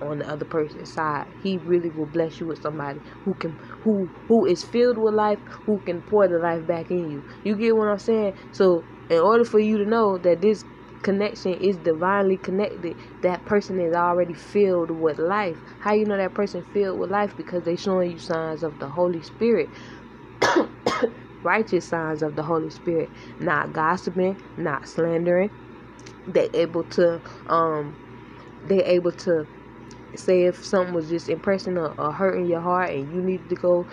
[0.01, 1.27] on the other person's side.
[1.41, 3.51] He really will bless you with somebody who can
[3.83, 7.23] who who is filled with life, who can pour the life back in you.
[7.43, 8.33] You get what I'm saying?
[8.51, 10.63] So in order for you to know that this
[11.01, 15.57] connection is divinely connected, that person is already filled with life.
[15.79, 17.35] How you know that person filled with life?
[17.35, 19.69] Because they showing you signs of the Holy Spirit.
[21.43, 25.51] righteous signs of the Holy Spirit, not gossiping, not slandering.
[26.27, 27.97] They able to um
[28.63, 29.45] they able to
[30.15, 33.55] say if something was just impressing or, or hurting your heart and you needed to
[33.55, 33.87] go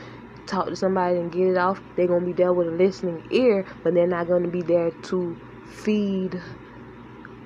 [0.46, 3.66] talk to somebody and get it off, they're gonna be there with a listening ear,
[3.84, 6.40] but they're not gonna be there to feed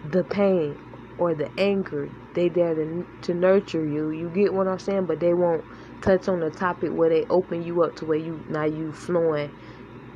[0.02, 0.76] the pain
[1.18, 2.10] or the anger.
[2.34, 4.10] They there to to nurture you.
[4.10, 5.06] You get what I'm saying?
[5.06, 5.64] But they won't
[6.02, 9.52] touch on the topic where they open you up to where you now you flowing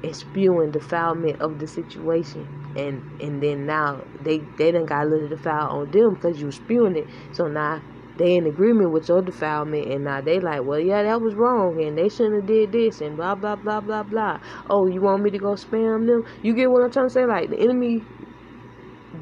[0.02, 2.48] and spewing defilement of the situation.
[2.76, 6.50] And and then now they they done got a little defoul on them because you
[6.50, 7.08] spewing it.
[7.32, 7.82] So now
[8.16, 11.80] they in agreement with your defilement and now they like well yeah that was wrong
[11.82, 14.38] and they shouldn't have did this and blah blah blah blah blah.
[14.68, 16.22] Oh you want me to go spam them?
[16.42, 17.26] You get what i'm trying to say?
[17.26, 18.02] Like the enemy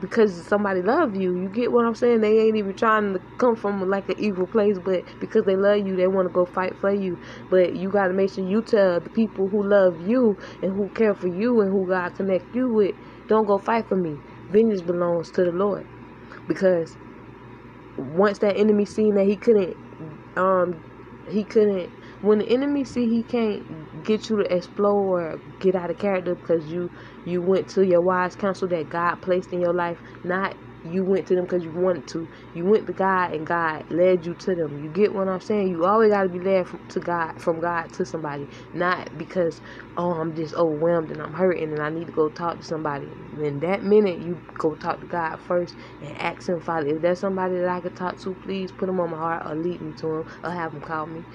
[0.01, 1.35] because somebody love you.
[1.37, 2.21] You get what I'm saying?
[2.23, 5.87] They ain't even trying to come from like an evil place, but because they love
[5.87, 7.19] you, they want to go fight for you.
[7.51, 10.91] But you got to make sure you tell the people who love you and who
[10.91, 12.95] care for you and who God connect you with,
[13.29, 14.21] don't go fight for me.
[14.51, 15.87] Vengeance belongs to the Lord.
[16.49, 16.97] Because
[17.97, 19.77] once that enemy seen that he couldn't
[20.37, 20.83] um
[21.29, 25.91] he couldn't when the enemy see he can't get you to explore or get out
[25.91, 26.91] of character because you
[27.25, 31.29] you went to your wise counsel that God placed in your life, not you went
[31.29, 32.29] to them because you wanted to.
[32.55, 34.79] You went to God and God led you to them.
[34.79, 35.69] You get what I'm saying?
[35.69, 39.61] You always got to be led from, to God, from God to somebody, not because
[39.99, 43.13] oh I'm just overwhelmed and I'm hurting and I need to go talk to somebody.
[43.43, 47.21] In that minute, you go talk to God first and ask Him, Father, if there's
[47.21, 49.95] somebody that I could talk to, please put them on my heart or lead me
[50.01, 51.27] to Him or have them call me,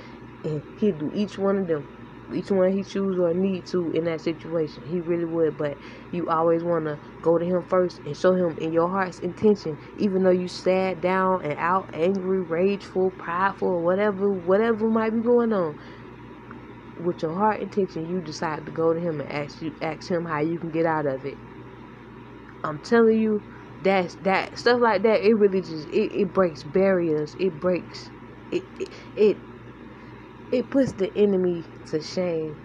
[0.43, 1.87] and He'll do each one of them
[2.33, 4.83] each one he choose or need to in that situation.
[4.85, 5.77] He really would, but
[6.11, 9.77] you always want to go to him first and show him in your heart's intention,
[9.97, 15.53] even though you sad, down, and out, angry, rageful, prideful, whatever, whatever might be going
[15.53, 15.75] on.
[16.95, 20.23] With your heart intention, you decide to go to him and ask you, ask him
[20.23, 21.37] how you can get out of it.
[22.63, 23.43] I'm telling you,
[23.81, 25.21] that's that stuff like that.
[25.21, 27.35] It really just it, it breaks barriers.
[27.39, 28.11] It breaks
[28.51, 29.41] it, it, it
[30.51, 32.57] it puts the enemy to shame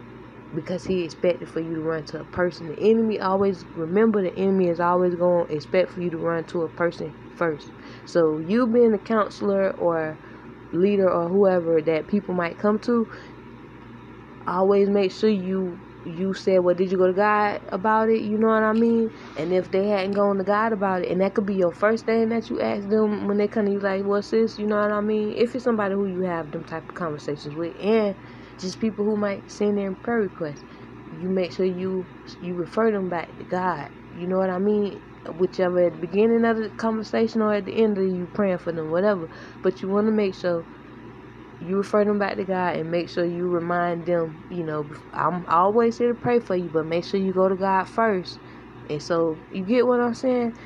[0.55, 2.69] because he expected for you to run to a person.
[2.69, 6.45] The enemy always remember the enemy is always going to expect for you to run
[6.47, 7.73] to a person first.
[8.05, 10.19] So you being a counselor or
[10.73, 13.09] leader or whoever that people might come to,
[14.47, 18.23] always make sure you you said, well, did you go to God about it?
[18.23, 19.11] You know what I mean?
[19.37, 22.07] And if they hadn't gone to God about it, and that could be your first
[22.07, 24.77] thing that you ask them when they come to you, like, well, sis, you know
[24.81, 25.35] what I mean?
[25.37, 28.17] If it's somebody who you have them type of conversations with, and
[28.59, 30.65] just people who might send their prayer requests,
[31.11, 32.09] you make sure you
[32.41, 33.91] you refer them back to God.
[34.11, 35.01] You know what I mean?
[35.31, 38.73] Whichever at the beginning of the conversation or at the end of you praying for
[38.73, 39.29] them, whatever.
[39.63, 40.67] But you want to make sure
[41.59, 45.47] you refer them back to God and make sure you remind them, you know, I'm
[45.47, 48.41] always here to pray for you, but make sure you go to God first
[48.89, 50.57] And so you get what I'm saying?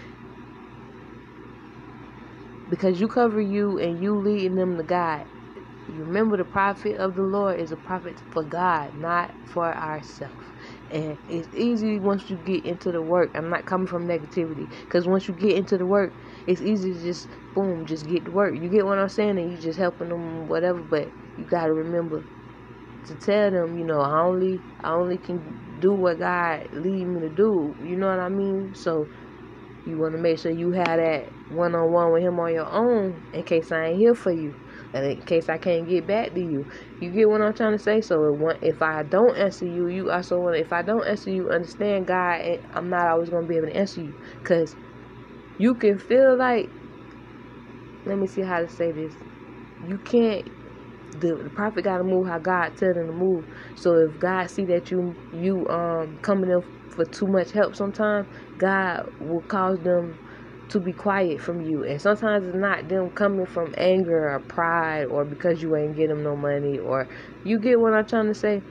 [2.69, 5.27] Because you cover you and you leading them to God.
[5.93, 10.35] Remember the prophet of the Lord is a prophet for God, not for ourselves.
[10.91, 13.31] And it's easy once you get into the work.
[13.35, 14.69] I'm not coming from negativity.
[14.83, 16.13] Because once you get into the work,
[16.47, 18.55] it's easy to just, boom, just get to work.
[18.57, 19.39] You get what I'm saying?
[19.39, 20.81] And you just helping them, whatever.
[20.81, 22.25] But you got to remember
[23.07, 25.41] to tell them, you know, I only, I only can
[25.81, 27.75] do what God lead me to do.
[27.83, 28.73] You know what I mean?
[28.75, 29.09] So
[29.87, 32.69] you want to make sure you have that one on one with Him on your
[32.71, 34.55] own in case I ain't here for you.
[34.95, 36.67] And in case I can't get back to you,
[37.01, 38.01] you get what I'm trying to say.
[38.01, 38.17] So
[38.63, 40.57] if I don't answer you, you also want.
[40.57, 42.43] If I don't answer you, understand God.
[42.75, 44.77] I'm not always gonna be able to answer you, cause
[45.59, 46.73] you can feel like.
[48.07, 49.17] Let me see how to say this.
[49.87, 50.49] You can't
[51.13, 53.47] the, the prophet got to move how God tell them to move.
[53.75, 58.29] So if God see that you you um coming in for too much help, sometimes
[58.59, 60.19] God will cause them
[60.71, 61.85] to be quiet from you.
[61.85, 66.09] And sometimes it's not them coming from anger or pride or because you ain't get
[66.09, 67.09] them no money or
[67.45, 68.63] you get what I'm trying to say.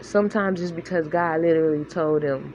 [0.00, 2.52] Sometimes it's because God literally told them,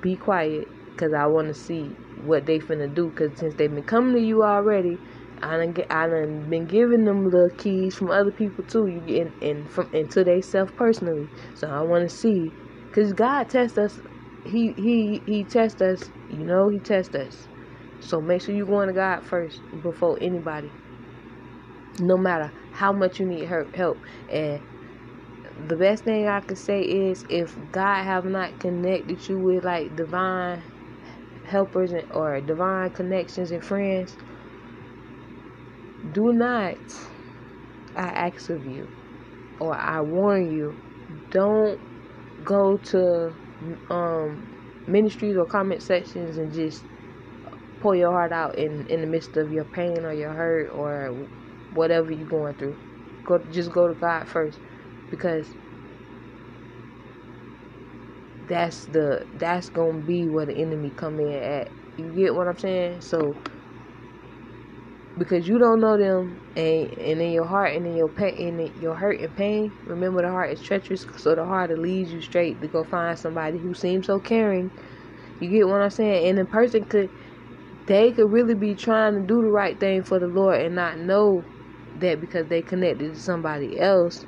[0.00, 1.84] be quiet because I want to see
[2.24, 3.10] what they finna do.
[3.10, 4.98] Because since they've been coming to you already,
[5.42, 8.86] I done, get, I done been giving them the keys from other people too.
[8.86, 11.28] You get and from into they self personally.
[11.54, 12.50] So I want to see,
[12.92, 14.00] cause God tests us.
[14.44, 16.10] He he he tests us.
[16.30, 17.48] You know he tests us.
[18.00, 20.70] So make sure you're going to God first before anybody.
[21.98, 23.98] No matter how much you need help.
[24.30, 24.60] And
[25.68, 29.96] the best thing I can say is if God have not connected you with like
[29.96, 30.62] divine
[31.44, 34.16] helpers or divine connections and friends
[36.12, 36.76] do not,
[37.94, 38.88] I ask of you,
[39.58, 40.76] or I warn you,
[41.30, 41.80] don't
[42.44, 43.32] go to
[43.90, 44.46] um,
[44.86, 46.82] ministries or comment sections and just
[47.80, 51.28] pour your heart out in, in the midst of your pain or your hurt or
[51.70, 52.76] whatever you're going through.
[53.24, 54.60] Go just go to God first
[55.10, 55.56] because
[58.48, 61.70] that's the that's gonna be where the enemy come in at.
[61.96, 63.00] You get what I'm saying?
[63.02, 63.34] So
[65.18, 68.70] because you don't know them and and in your heart and in your pain in
[68.80, 72.60] your hurt and pain remember the heart is treacherous so the heart leads you straight
[72.60, 74.70] to go find somebody who seems so caring
[75.40, 77.10] you get what i'm saying and the person could
[77.86, 80.98] they could really be trying to do the right thing for the lord and not
[80.98, 81.48] know
[81.94, 84.24] that because they connected to somebody else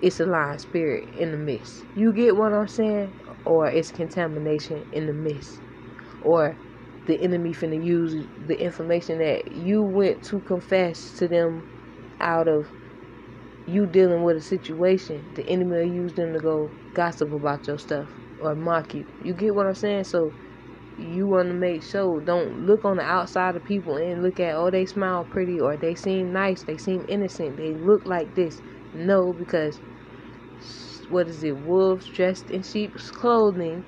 [0.00, 4.84] it's a lying spirit in the midst you get what i'm saying or it's contamination
[4.92, 5.62] in the midst
[6.20, 6.58] or
[7.06, 11.64] the enemy finna use the information that you went to confess to them
[12.20, 12.66] out of
[13.66, 15.30] you dealing with a situation.
[15.34, 19.06] The enemy will use them to go gossip about your stuff or mock you.
[19.20, 20.04] You get what I'm saying?
[20.04, 20.34] So
[20.96, 24.54] you want to make sure don't look on the outside of people and look at
[24.54, 28.60] oh they smile pretty or they seem nice, they seem innocent, they look like this.
[28.92, 29.80] No, because
[31.08, 31.56] what is it?
[31.56, 33.84] Wolves dressed in sheep's clothing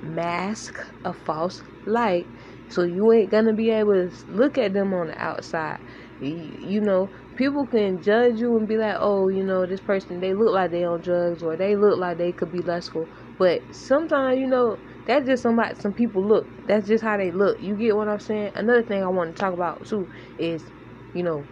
[0.00, 2.26] mask a false light
[2.68, 5.78] so you ain't gonna be able to look at them on the outside.
[6.20, 10.34] You, know, people can judge you and be like, oh, you know, this person they
[10.34, 13.08] look like they on drugs or they look like they could be lustful.
[13.38, 15.74] But sometimes, you know, that's just somebody.
[15.76, 16.50] Some people look.
[16.66, 17.58] That's just how they look.
[17.60, 18.52] You get what I'm saying?
[18.54, 20.70] Another thing I want to talk about too is,
[21.12, 21.48] you know,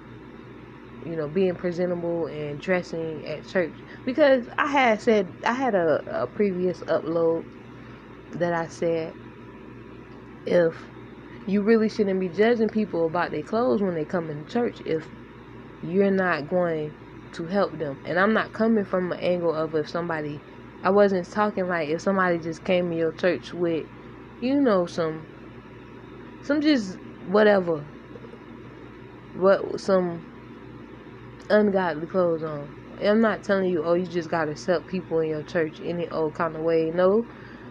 [1.05, 3.79] you know, being presentable and dressing at church.
[4.05, 7.47] Because I had said I had a, a previous upload
[8.33, 9.15] that I said
[10.47, 10.91] if
[11.47, 15.09] you really shouldn't be judging people about their clothes when they come in church if
[15.83, 16.95] you're not going
[17.33, 18.01] to help them.
[18.05, 20.45] And I'm not coming from an angle of if somebody,
[20.83, 23.87] I wasn't talking like if somebody just came to your church with,
[24.41, 25.27] you know, some,
[26.43, 27.85] some just whatever,
[29.35, 30.25] what some
[31.51, 32.75] ungodly clothes on.
[33.03, 36.35] I'm not telling you, oh, you just gotta accept people in your church any old
[36.35, 36.91] kind of way.
[36.95, 37.27] No,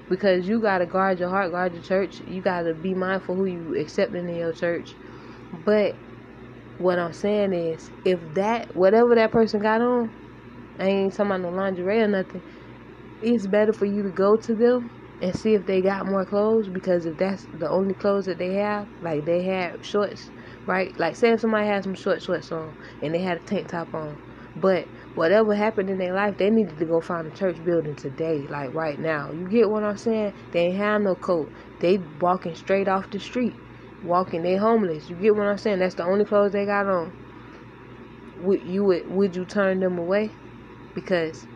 [0.09, 2.21] because you got to guard your heart, guard your church.
[2.27, 4.95] You got to be mindful who you accepting in your church.
[5.65, 5.95] But
[6.77, 10.11] what I'm saying is, if that whatever that person got on,
[10.79, 12.41] I ain't talking about no lingerie or nothing.
[13.21, 14.91] It's better for you to go to them
[15.21, 18.53] and see if they got more clothes because if that's the only clothes that they
[18.53, 20.31] have, like they have shorts,
[20.65, 20.93] right?
[20.99, 23.93] Like say if somebody has some short shorts on and they had a tank top
[23.93, 24.19] on,
[24.55, 28.47] but whatever happened in their life, they needed to go find a church building today,
[28.49, 29.31] like right now.
[29.31, 30.33] You get what I'm saying?
[30.51, 31.51] They ain't have no coat.
[31.79, 33.57] They walking straight off the street.
[34.01, 35.09] Walking, they homeless.
[35.09, 35.79] You get what I'm saying?
[35.79, 37.13] That's the only clothes they got on.
[38.35, 40.35] Would you would would you turn them away?
[40.93, 41.47] Because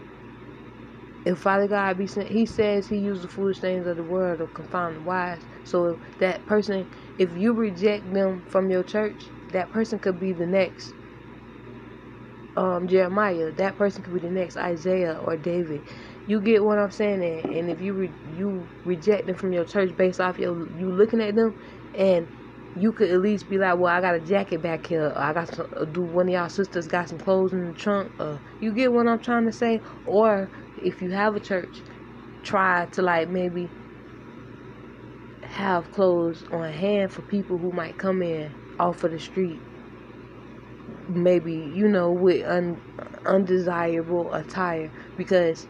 [1.25, 4.39] if Father God be sent, He says He used the foolish things of the world
[4.39, 5.47] to confound the wise.
[5.63, 10.47] So that person, if you reject them from your church, that person could be the
[10.47, 10.95] next
[12.55, 13.51] um, Jeremiah.
[13.53, 15.83] That person could be the next Isaiah or David.
[16.25, 17.23] You get what I'm saying?
[17.23, 20.91] And, and if you re, you reject them from your church based off your you
[20.91, 21.55] looking at them,
[21.95, 22.27] and
[22.75, 25.07] you could at least be like, well, I got a jacket back here.
[25.07, 28.11] Or I got some, do one of y'all sisters got some clothes in the trunk?
[28.19, 29.81] Uh, you get what I'm trying to say?
[30.05, 30.51] Or
[30.83, 31.83] if you have a church,
[32.43, 33.73] try to like maybe
[35.43, 39.63] have clothes on hand for people who might come in off of the street.
[41.07, 42.81] Maybe you know with un,
[43.25, 45.67] undesirable attire because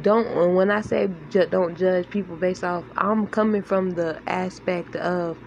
[0.00, 4.96] don't when I say ju- don't judge people based off I'm coming from the aspect
[4.96, 5.38] of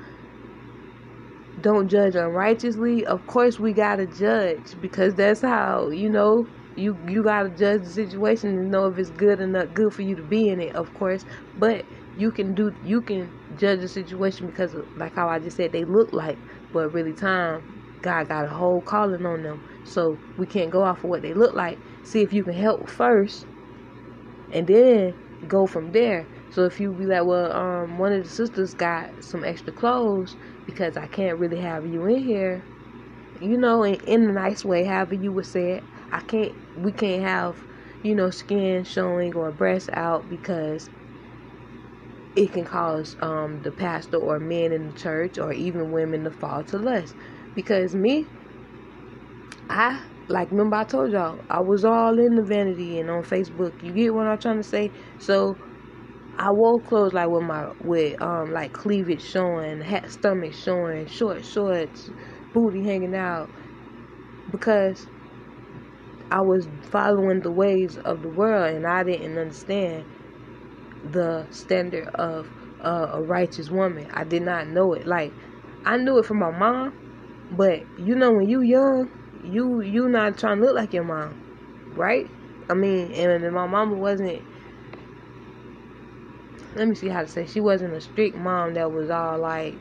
[1.59, 6.97] don't judge unrighteously of course we got to judge because that's how you know you
[7.07, 10.15] you got to judge the situation and know if it's good not good for you
[10.15, 11.25] to be in it of course.
[11.55, 15.57] But you can do you can judge the situation because of, like how I just
[15.57, 16.37] said they look like.
[16.73, 17.63] But really time
[18.01, 19.61] God got a whole calling on them.
[19.83, 21.79] So we can't go off of what they look like.
[22.03, 23.45] See if you can help first
[24.51, 25.15] and then
[25.47, 26.27] go from there.
[26.49, 30.35] So if you be like, well, um, one of the sisters got some extra clothes
[30.65, 32.65] because I can't really have you in here,
[33.39, 35.83] you know, in, in a nice way, however you would say it.
[36.11, 37.65] I can't, we can't have,
[38.03, 40.89] you know, skin showing or breasts out because
[42.35, 46.31] it can cause um, the pastor or men in the church or even women to
[46.31, 47.15] fall to lust.
[47.55, 48.27] Because me,
[49.69, 53.81] I like remember I told y'all I was all in the vanity and on Facebook.
[53.81, 54.91] You get what I'm trying to say?
[55.17, 55.57] So
[56.37, 61.45] I wore clothes like with my with um like cleavage showing, hat stomach showing, short
[61.45, 62.09] shorts,
[62.53, 63.51] booty hanging out
[64.51, 65.07] because
[66.31, 70.05] I was following the ways of the world and I didn't understand
[71.11, 72.47] the standard of
[72.81, 74.07] uh, a righteous woman.
[74.13, 75.05] I did not know it.
[75.05, 75.33] Like
[75.85, 76.93] I knew it from my mom,
[77.51, 79.09] but you know when you young
[79.43, 81.35] you you not trying to look like your mom,
[81.95, 82.29] right?
[82.69, 84.41] I mean, and my mama wasn't.
[86.75, 87.45] Let me see how to say.
[87.45, 89.75] She wasn't a strict mom that was all like,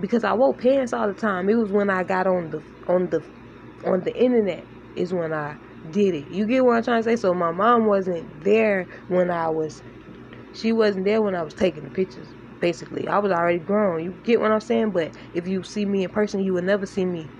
[0.00, 1.48] because I wore pants all the time.
[1.48, 3.24] It was when I got on the on the
[3.84, 5.56] on the internet is when I
[5.90, 6.28] did it.
[6.30, 7.16] You get what I'm trying to say?
[7.16, 9.82] So my mom wasn't there when I was.
[10.52, 12.34] She wasn't there when I was taking the pictures.
[12.60, 14.02] Basically, I was already grown.
[14.02, 14.92] You get what I'm saying?
[14.92, 17.30] But if you see me in person, you would never see me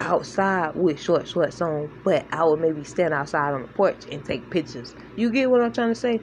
[0.00, 4.24] outside with short shorts on, but I would maybe stand outside on the porch and
[4.24, 4.94] take pictures.
[5.16, 6.20] You get what I'm trying to say?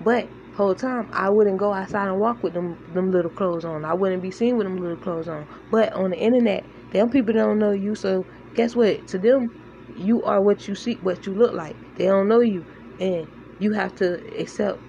[0.00, 3.84] But whole time I wouldn't go outside and walk with them them little clothes on.
[3.84, 5.46] I wouldn't be seen with them little clothes on.
[5.70, 9.06] But on the internet, them people don't know you, so guess what?
[9.08, 9.48] To them,
[9.94, 11.76] you are what you see, what you look like.
[11.96, 12.64] They don't know you,
[12.98, 13.28] and
[13.58, 14.80] you have to accept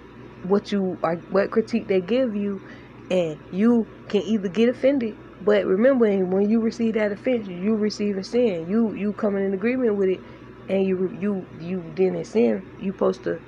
[0.42, 2.62] what you are, what critique they give you,
[3.10, 8.16] and you can either get offended but remember, when you receive that offense, you receive
[8.16, 8.66] a sin.
[8.70, 10.22] You you coming in agreement with it,
[10.70, 12.64] and you you you didn't sin.
[12.78, 13.40] You supposed to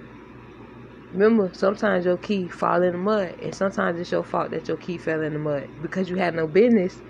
[1.11, 1.51] remember.
[1.53, 4.97] Sometimes your key fall in the mud, and sometimes it's your fault that your key
[4.97, 7.01] fell in the mud because you had no business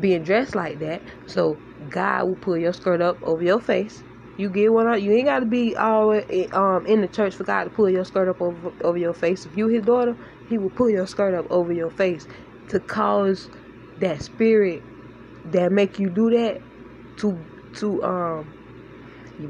[0.00, 1.04] being dressed like that.
[1.26, 4.02] So God will pull your skirt up over your face.
[4.36, 4.86] You get one.
[4.86, 6.12] I, you ain't got to be all
[6.52, 9.46] um in the church for God to pull your skirt up over over your face.
[9.46, 10.16] If you His daughter,
[10.48, 12.26] He will pull your skirt up over your face
[12.68, 13.48] to cause
[13.98, 14.82] that spirit
[15.46, 16.60] that make you do that
[17.18, 17.38] to
[17.74, 18.54] to um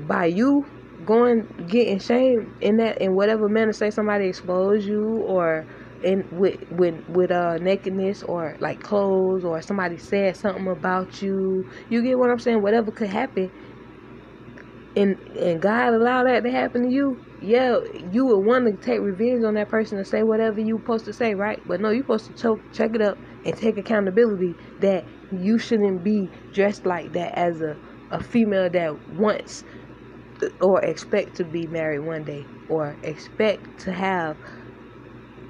[0.07, 0.67] by you
[1.05, 5.67] going getting shame in that in whatever manner say somebody expose you or
[6.03, 11.67] in with with with uh nakedness or like clothes or somebody said something about you.
[11.89, 12.63] You get what i'm saying?
[12.63, 13.51] Whatever could happen.
[14.97, 17.21] And and god allow that to happen to you?
[17.41, 21.05] Yeah you would want to take revenge on that person and say whatever you supposed
[21.07, 21.61] to say right?
[21.65, 26.03] But no you're supposed to choke, check it up and take accountability that you shouldn't
[26.03, 27.79] be dressed like that as a,
[28.11, 29.63] a female that wants
[30.61, 34.37] or expect to be married one day or expect to have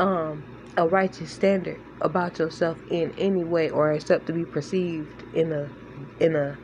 [0.00, 0.46] um,
[0.78, 5.74] a righteous standard about yourself in any way or accept to be perceived in a
[6.20, 6.60] in a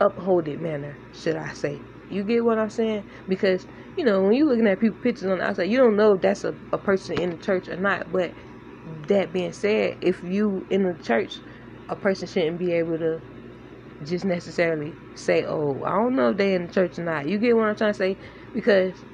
[0.00, 4.48] upholded manner should I say you get what I'm saying because you know when you're
[4.48, 7.18] looking at people pictures on the outside you don't know if that's a, a person
[7.20, 8.34] in the church or not but
[8.86, 11.42] that being said, if you in the church,
[11.88, 13.22] a person shouldn't be able to
[14.02, 17.38] just necessarily say, "Oh, I don't know if they in the church or not." You
[17.38, 18.18] get what I'm trying to say?
[18.52, 19.04] Because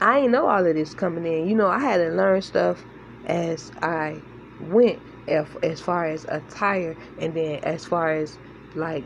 [0.00, 1.48] I ain't know all of this coming in.
[1.48, 2.84] You know, I had to learn stuff
[3.26, 4.20] as I
[4.60, 8.38] went, as far as attire, and then as far as
[8.74, 9.04] like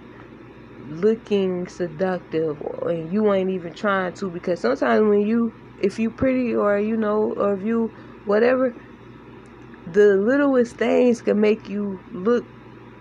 [0.88, 6.55] looking seductive and you ain't even trying to because sometimes when you if you pretty
[6.55, 7.86] or you know or if you
[8.24, 8.74] whatever
[9.93, 12.45] the littlest things can make you look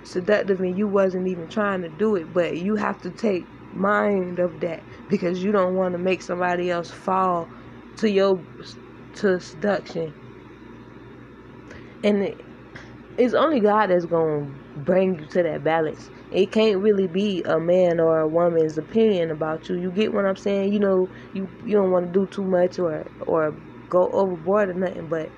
[0.04, 4.40] seductive and you wasn't even trying to do it but you have to take mind
[4.40, 7.48] of that because you don't want to make somebody else fall
[8.00, 8.46] to your
[9.14, 10.16] to seduction.
[12.04, 12.46] And it,
[13.18, 16.12] it's only god that's gonna bring you to that balance.
[16.32, 19.76] It can't really be a man or a woman's opinion about you.
[19.78, 20.74] You get what i'm saying?
[20.74, 23.56] You know you you don't want to do too much or or
[23.90, 25.32] go overboard or nothing but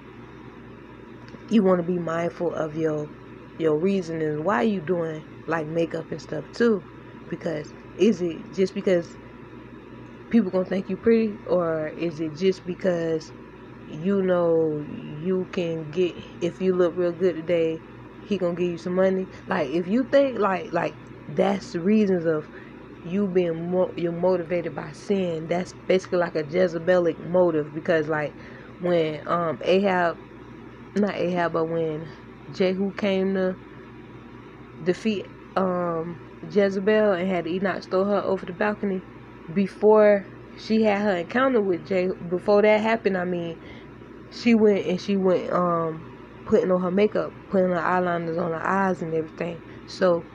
[1.49, 3.09] you want to be mindful of your
[3.57, 6.84] your reasoning why you doing like makeup and stuff too.
[7.28, 9.18] Because is it just because
[10.32, 13.34] people gonna think you pretty or is it just because
[13.86, 17.82] you know you can get if you look real good today
[18.21, 19.27] he gonna give you some money?
[19.47, 22.49] Like if you think like like that's the reasons of
[23.03, 28.36] you being mo- you're motivated by sin that's basically like a jezebelic motive because like
[28.79, 30.17] when um ahab
[30.95, 32.09] not Ahab, but when
[32.51, 33.57] Jehu came to
[34.82, 36.17] defeat um,
[36.49, 39.05] Jezebel and had Enoch throw her over the balcony,
[39.54, 40.28] before
[40.58, 42.10] she had her encounter with Jay.
[42.30, 43.58] before that happened, I mean,
[44.32, 46.06] she went and she went um,
[46.45, 49.62] putting on her makeup, putting her eyeliners on her eyes and everything.
[49.88, 50.26] So,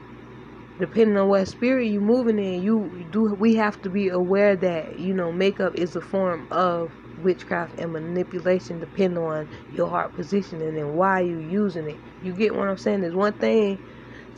[0.78, 3.34] depending on what spirit you moving in, you do.
[3.38, 7.92] We have to be aware that you know makeup is a form of witchcraft and
[7.92, 12.00] manipulation depending on your heart positioning and then why you using it.
[12.20, 13.02] You get what I'm saying?
[13.02, 13.80] There's one thing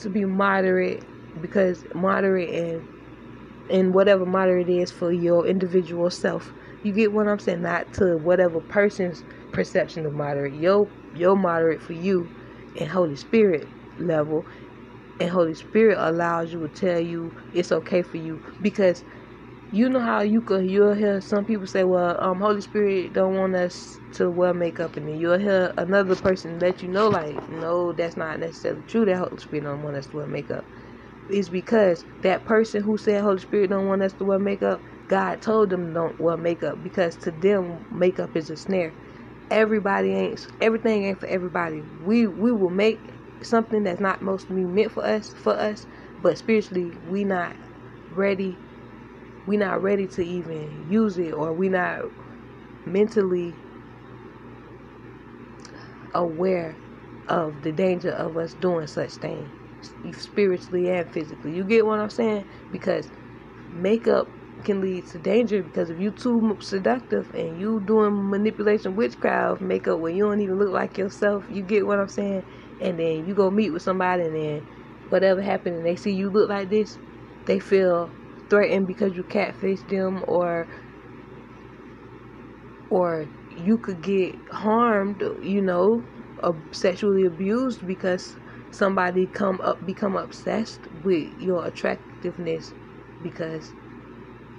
[0.00, 1.04] to be moderate
[1.40, 2.84] because moderate and
[3.70, 6.54] and whatever moderate is for your individual self.
[6.82, 7.62] You get what I'm saying?
[7.62, 10.54] Not to whatever person's perception of moderate.
[10.54, 12.30] Your your moderate for you
[12.76, 14.46] and Holy Spirit level.
[15.20, 19.04] And Holy Spirit allows you to tell you it's okay for you because
[19.70, 23.36] you know how you could you'll hear some people say, Well, um Holy Spirit don't
[23.36, 27.48] want us to wear makeup and then you'll hear another person let you know like,
[27.50, 30.66] no, that's not necessarily true that Holy Spirit don't want us to wear makeup.
[31.28, 35.42] It's because that person who said Holy Spirit don't want us to wear makeup, God
[35.42, 38.96] told them don't wear makeup because to them makeup is a snare.
[39.50, 41.82] Everybody ain't everything ain't for everybody.
[41.82, 43.10] We we will make
[43.42, 45.86] something that's not mostly meant for us for us,
[46.18, 47.56] but spiritually we not
[48.10, 48.62] ready
[49.46, 52.02] we not ready to even use it or we not
[52.86, 53.60] mentally
[56.14, 56.80] aware
[57.28, 59.52] of the danger of us doing such things
[60.12, 61.54] spiritually and physically.
[61.54, 62.44] You get what i'm saying?
[62.70, 63.10] Because
[63.70, 69.60] makeup can lead to danger because if you too seductive and you doing manipulation witchcraft
[69.60, 72.42] makeup where you don't even look like yourself you get what i'm saying?
[72.80, 74.64] And then you go meet with somebody and then
[75.10, 76.98] whatever happened and they see you look like this
[77.46, 78.12] they feel
[78.50, 80.68] threatened because you catfish them or
[82.90, 86.04] or you could get harmed, you know,
[86.72, 88.36] sexually abused because
[88.70, 92.74] somebody come up become obsessed with your attractiveness
[93.20, 93.74] because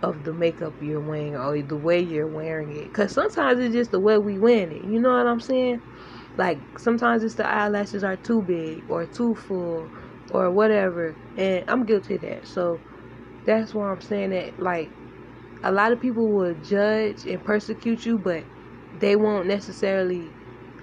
[0.02, 2.94] of the makeup you're wearing or the way you're wearing it.
[2.94, 4.84] Cause sometimes it's just the way we wear it.
[4.84, 5.82] You know what I'm saying?
[6.38, 9.92] Like sometimes it's the eyelashes are too big or too full
[10.32, 12.48] or whatever, and I'm guilty of that.
[12.48, 12.82] So
[13.46, 14.94] that's why I'm saying that like
[15.64, 18.46] a lot of people will judge and persecute you, but
[18.94, 20.36] they won't necessarily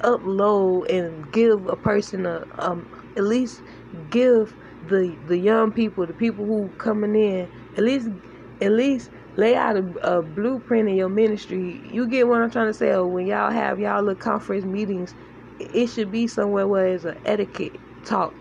[0.05, 3.63] upload and give a person a um at least
[4.11, 8.09] give the the young people, the people who coming in, at least
[8.61, 11.83] at least lay out a, a blueprint in your ministry.
[11.85, 12.95] You get what I'm trying to say?
[12.99, 15.15] When y'all have y'all little conference meetings,
[15.59, 18.35] it should be somewhere where it's an etiquette talk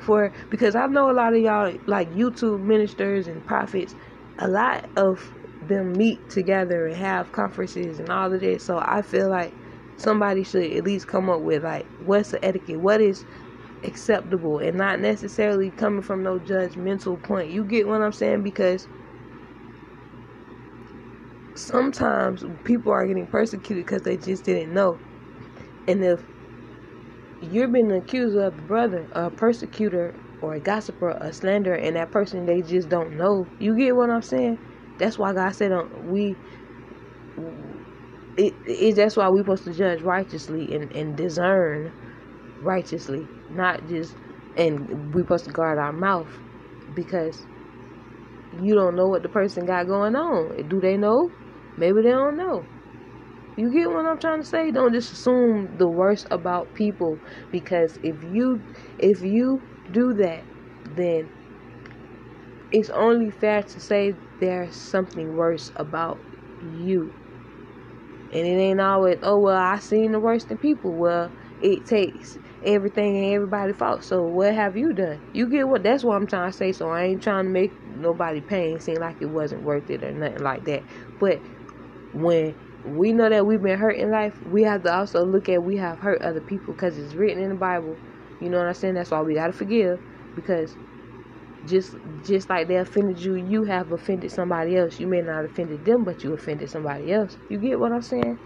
[0.00, 3.94] for because I know a lot of y'all like YouTube ministers and prophets,
[4.38, 8.64] a lot of them meet together and have conferences and all of this.
[8.64, 9.56] So I feel like
[9.96, 13.24] somebody should at least come up with like what's the etiquette, what is
[13.84, 17.50] acceptable, and not necessarily coming from no judgmental point.
[17.50, 18.42] You get what I'm saying?
[18.42, 18.88] Because
[21.56, 25.00] sometimes people are getting persecuted because they just didn't know,
[25.88, 26.20] and if
[27.40, 32.12] you're being accused of a brother, a persecutor, or a gossiper, a slanderer, and that
[32.12, 33.50] person they just don't know.
[33.58, 34.58] You get what I'm saying?
[34.98, 36.38] That's why God said um, we.
[38.36, 41.92] It, it that's why we're supposed to judge righteously and, and discern
[42.60, 44.16] righteously, not just
[44.56, 46.30] and we're supposed to guard our mouth
[46.94, 47.46] because
[48.52, 50.68] you don't know what the person got going on.
[50.68, 51.30] Do they know?
[51.76, 52.66] Maybe they don't know.
[53.56, 54.70] You get what I'm trying to say?
[54.70, 57.20] Don't just assume the worst about people
[57.52, 58.62] because if you
[58.98, 60.44] if you do that,
[60.84, 61.30] then
[62.72, 66.24] it's only fair to say there's something worse about
[66.60, 67.12] you.
[68.32, 70.96] And it ain't always, oh, well, I seen the worst in people.
[70.96, 74.04] Well, it takes everything and everybody fault.
[74.04, 75.22] So what have you done?
[75.32, 75.82] You get what?
[75.82, 76.72] That's what I'm trying to say.
[76.72, 80.12] So I ain't trying to make nobody pain seem like it wasn't worth it or
[80.12, 80.84] nothing like that.
[81.18, 81.42] But
[82.12, 85.62] when we know that we've been hurt in life, we have to also look at
[85.62, 88.00] we have hurt other people because it's written in the Bible.
[88.40, 88.94] You know what I'm saying?
[88.94, 90.00] That's why we gotta forgive
[90.34, 90.76] because
[91.64, 95.00] just just like they offended you, you have offended somebody else.
[95.00, 97.38] You may not offended them, but you offended somebody else.
[97.48, 98.38] You get what I'm saying?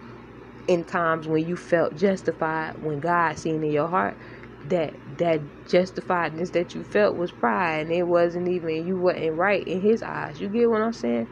[0.67, 4.19] In times when you felt justified, when God seen in your heart
[4.65, 9.65] that that justifiedness that you felt was pride, and it wasn't even you wasn't right
[9.67, 10.41] in His eyes.
[10.41, 11.29] You get what I'm saying?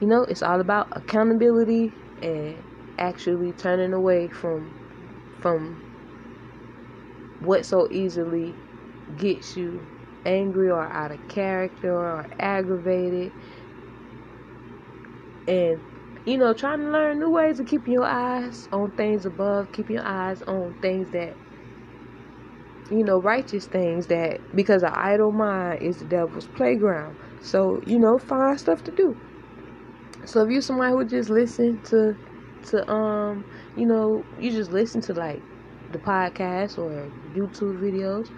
[0.00, 2.64] You know, it's all about accountability and
[2.98, 4.76] actually turning away from
[5.40, 5.82] from
[7.38, 8.60] what so easily
[9.16, 9.88] gets you
[10.26, 13.32] angry or out of character or aggravated
[15.48, 15.82] and
[16.24, 19.96] you know trying to learn new ways of keeping your eyes on things above keeping
[19.96, 21.36] your eyes on things that
[22.90, 27.98] you know righteous things that because an idle mind is the devil's playground so you
[27.98, 29.16] know find stuff to do
[30.24, 32.16] so if you're somebody who just listen to
[32.62, 33.44] to um
[33.76, 35.42] you know you just listen to like
[35.90, 38.30] the podcast or YouTube videos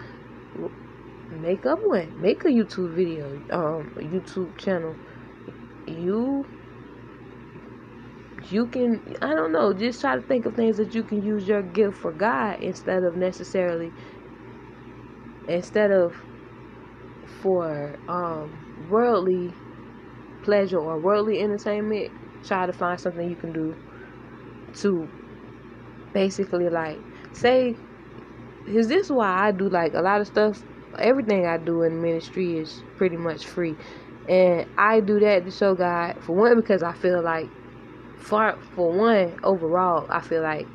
[1.31, 2.13] make up one.
[2.19, 4.97] Make a YouTube video, um, YouTube channel.
[5.87, 6.45] You
[8.51, 11.47] you can I don't know, just try to think of things that you can use
[11.47, 13.91] your gift for God instead of necessarily
[15.47, 16.15] instead of
[17.41, 19.53] for um worldly
[20.43, 22.11] pleasure or worldly entertainment,
[22.45, 23.75] try to find something you can do
[24.75, 25.07] to
[26.13, 26.97] basically like
[27.33, 27.75] say
[28.67, 30.63] is this why I do like a lot of stuff
[30.99, 33.75] everything I do in ministry is pretty much free.
[34.27, 37.49] And I do that to show God for one because I feel like
[38.17, 40.69] for for one overall I feel like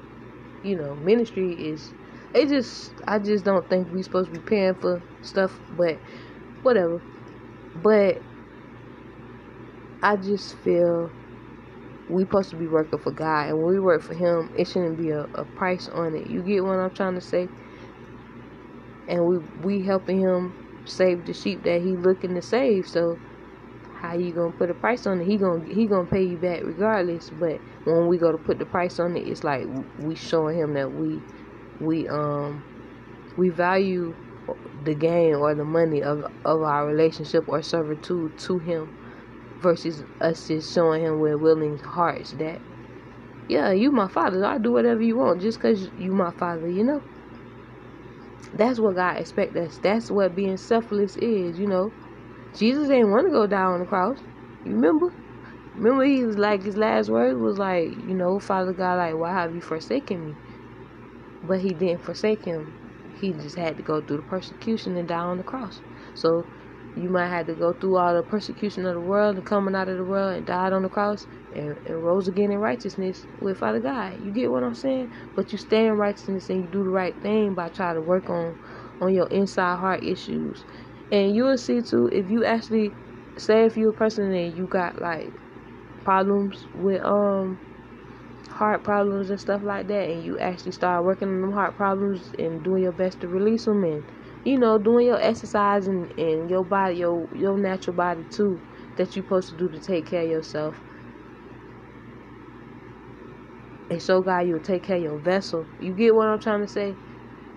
[0.62, 1.94] you know ministry is
[2.34, 6.00] it just I just don't think we supposed to be paying for stuff but
[6.62, 7.02] whatever.
[7.74, 8.24] But
[10.02, 11.12] I just feel
[12.08, 14.98] we supposed to be working for God and when we work for him it shouldn't
[14.98, 16.28] be a, a price on it.
[16.28, 17.50] You get what I'm trying to say?
[19.08, 20.54] and we we helping him
[20.86, 22.86] save the sheep that he looking to save.
[22.88, 23.20] So
[24.02, 25.26] how you gonna put a price on it?
[25.26, 27.30] He gonna he gonna pay you back regardless.
[27.30, 30.74] But when we go to put the price on it, it's like we showing him
[30.74, 31.24] that we
[31.80, 32.64] we um
[33.36, 34.16] we value
[34.74, 38.92] the gain or the money of of our relationship or servitude to him
[39.60, 42.62] versus us just showing him with willing hearts that
[43.48, 46.84] yeah you my father i do whatever you want just because you my father you
[46.84, 47.02] know
[48.52, 49.78] that's what God expects us.
[49.78, 51.94] That's what being selfless is, you know.
[52.58, 54.18] Jesus didn't want to go die on the cross.
[54.64, 55.06] You remember?
[55.74, 59.32] Remember he was like his last word was like, you know, Father God, like, why
[59.32, 60.36] have you forsaken me?
[61.42, 62.74] But he didn't forsake him.
[63.14, 65.82] He just had to go through the persecution and die on the cross.
[66.14, 66.48] So
[66.94, 69.88] you might have to go through all the persecution of the world and coming out
[69.88, 73.58] of the world and died on the cross and, and rose again in righteousness with
[73.58, 74.18] Father God.
[74.20, 75.10] You get what I'm saying?
[75.34, 78.30] But you stay in righteousness and you do the right thing by trying to work
[78.30, 78.56] on
[79.00, 80.66] on your inside heart issues.
[81.12, 82.96] And you will see too if you actually
[83.38, 85.34] say if you're a person and you got like
[86.04, 87.60] problems with um
[88.50, 92.32] heart problems and stuff like that and you actually start working on them heart problems
[92.38, 94.04] and doing your best to release them and
[94.44, 98.62] you know doing your exercise and, and your body your your natural body too
[98.96, 100.82] that you're supposed to do to take care of yourself
[103.90, 105.68] and so God you'll take care of your vessel.
[105.78, 106.98] You get what I'm trying to say?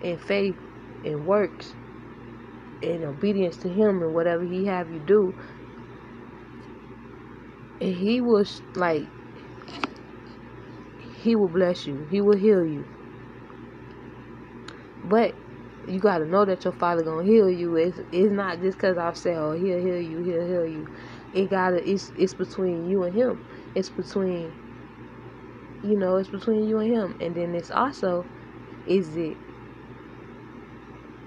[0.00, 0.58] In faith,
[1.02, 1.76] in works,
[2.82, 5.34] in obedience to Him, and whatever He have you do.
[7.80, 9.08] And He will like
[11.22, 12.06] He will bless you.
[12.10, 12.86] He will heal you.
[15.04, 15.36] But
[15.86, 17.76] you got to know that your Father gonna heal you.
[17.76, 20.86] It's it's not just cause I say, oh, He'll heal you, He'll heal you.
[21.32, 23.40] It gotta it's it's between you and Him.
[23.74, 24.54] It's between
[25.82, 27.16] you know, it's between you and him.
[27.20, 28.26] And then it's also,
[28.86, 29.38] is it,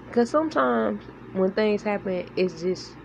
[0.06, 2.96] because sometimes when things happen, it's just,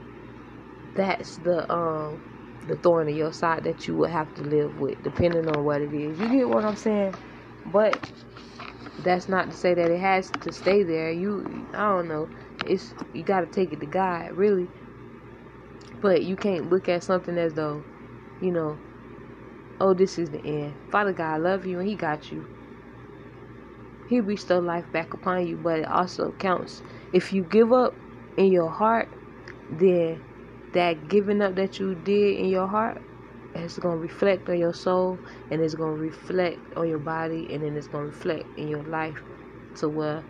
[0.95, 2.21] that's the, um,
[2.67, 5.82] the thorn in your side that you will have to live with, depending on what
[5.82, 6.19] it is.
[6.19, 7.15] You get what I'm saying?
[7.67, 8.11] But
[8.99, 11.11] that's not to say that it has to stay there.
[11.11, 12.30] You, I don't know.
[12.65, 14.67] It's you got to take it to God, really.
[16.01, 17.84] But you can't look at something as though,
[18.41, 18.78] you know,
[19.80, 20.73] oh, this is the end.
[20.91, 22.47] Father God, I love you and He got you.
[24.07, 26.84] He bestow life back upon you, but it also counts.
[27.11, 27.95] If you give up
[28.38, 29.15] in your heart
[29.69, 30.21] then
[30.73, 33.01] that giving up that you did in your heart
[33.55, 37.49] it's going to reflect on your soul and it's going to reflect on your body
[37.51, 39.23] and then it's going to reflect in your life
[39.75, 40.25] to where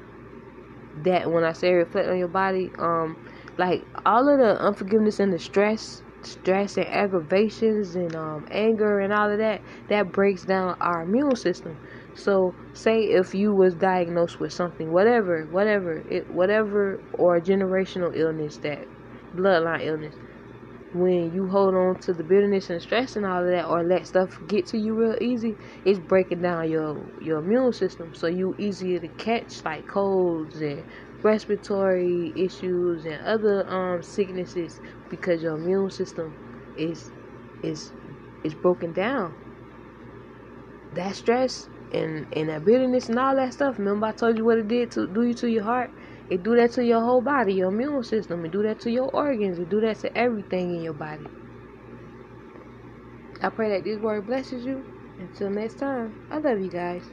[0.93, 3.17] that when I say reflect on your body um
[3.57, 9.13] like all of the unforgiveness and the stress stress and aggravations and um, anger and
[9.13, 11.77] all of that that breaks down our immune system
[12.15, 18.11] so say if you was diagnosed with something whatever whatever it whatever or a generational
[18.15, 18.87] illness that
[19.35, 20.15] bloodline illness
[20.91, 24.07] when you hold on to the bitterness and stress and all of that or let
[24.07, 28.13] stuff get to you real easy it's breaking down your your immune system.
[28.15, 30.85] So you easier to catch like colds and
[31.23, 36.37] respiratory issues and other um sicknesses because your immune system
[36.75, 37.11] is
[37.61, 37.93] is
[38.43, 39.35] is broken down.
[40.91, 44.59] That stress and and that bitterness and all that stuff remember i told you what
[44.59, 45.91] it did to do you to your heart
[46.29, 48.45] it do that to your whole body, your immune system.
[48.45, 49.59] It do that to your organs.
[49.59, 51.27] It do that to everything in your body.
[53.41, 54.87] I pray that this word blesses you.
[55.19, 57.11] Until next time, I love you guys.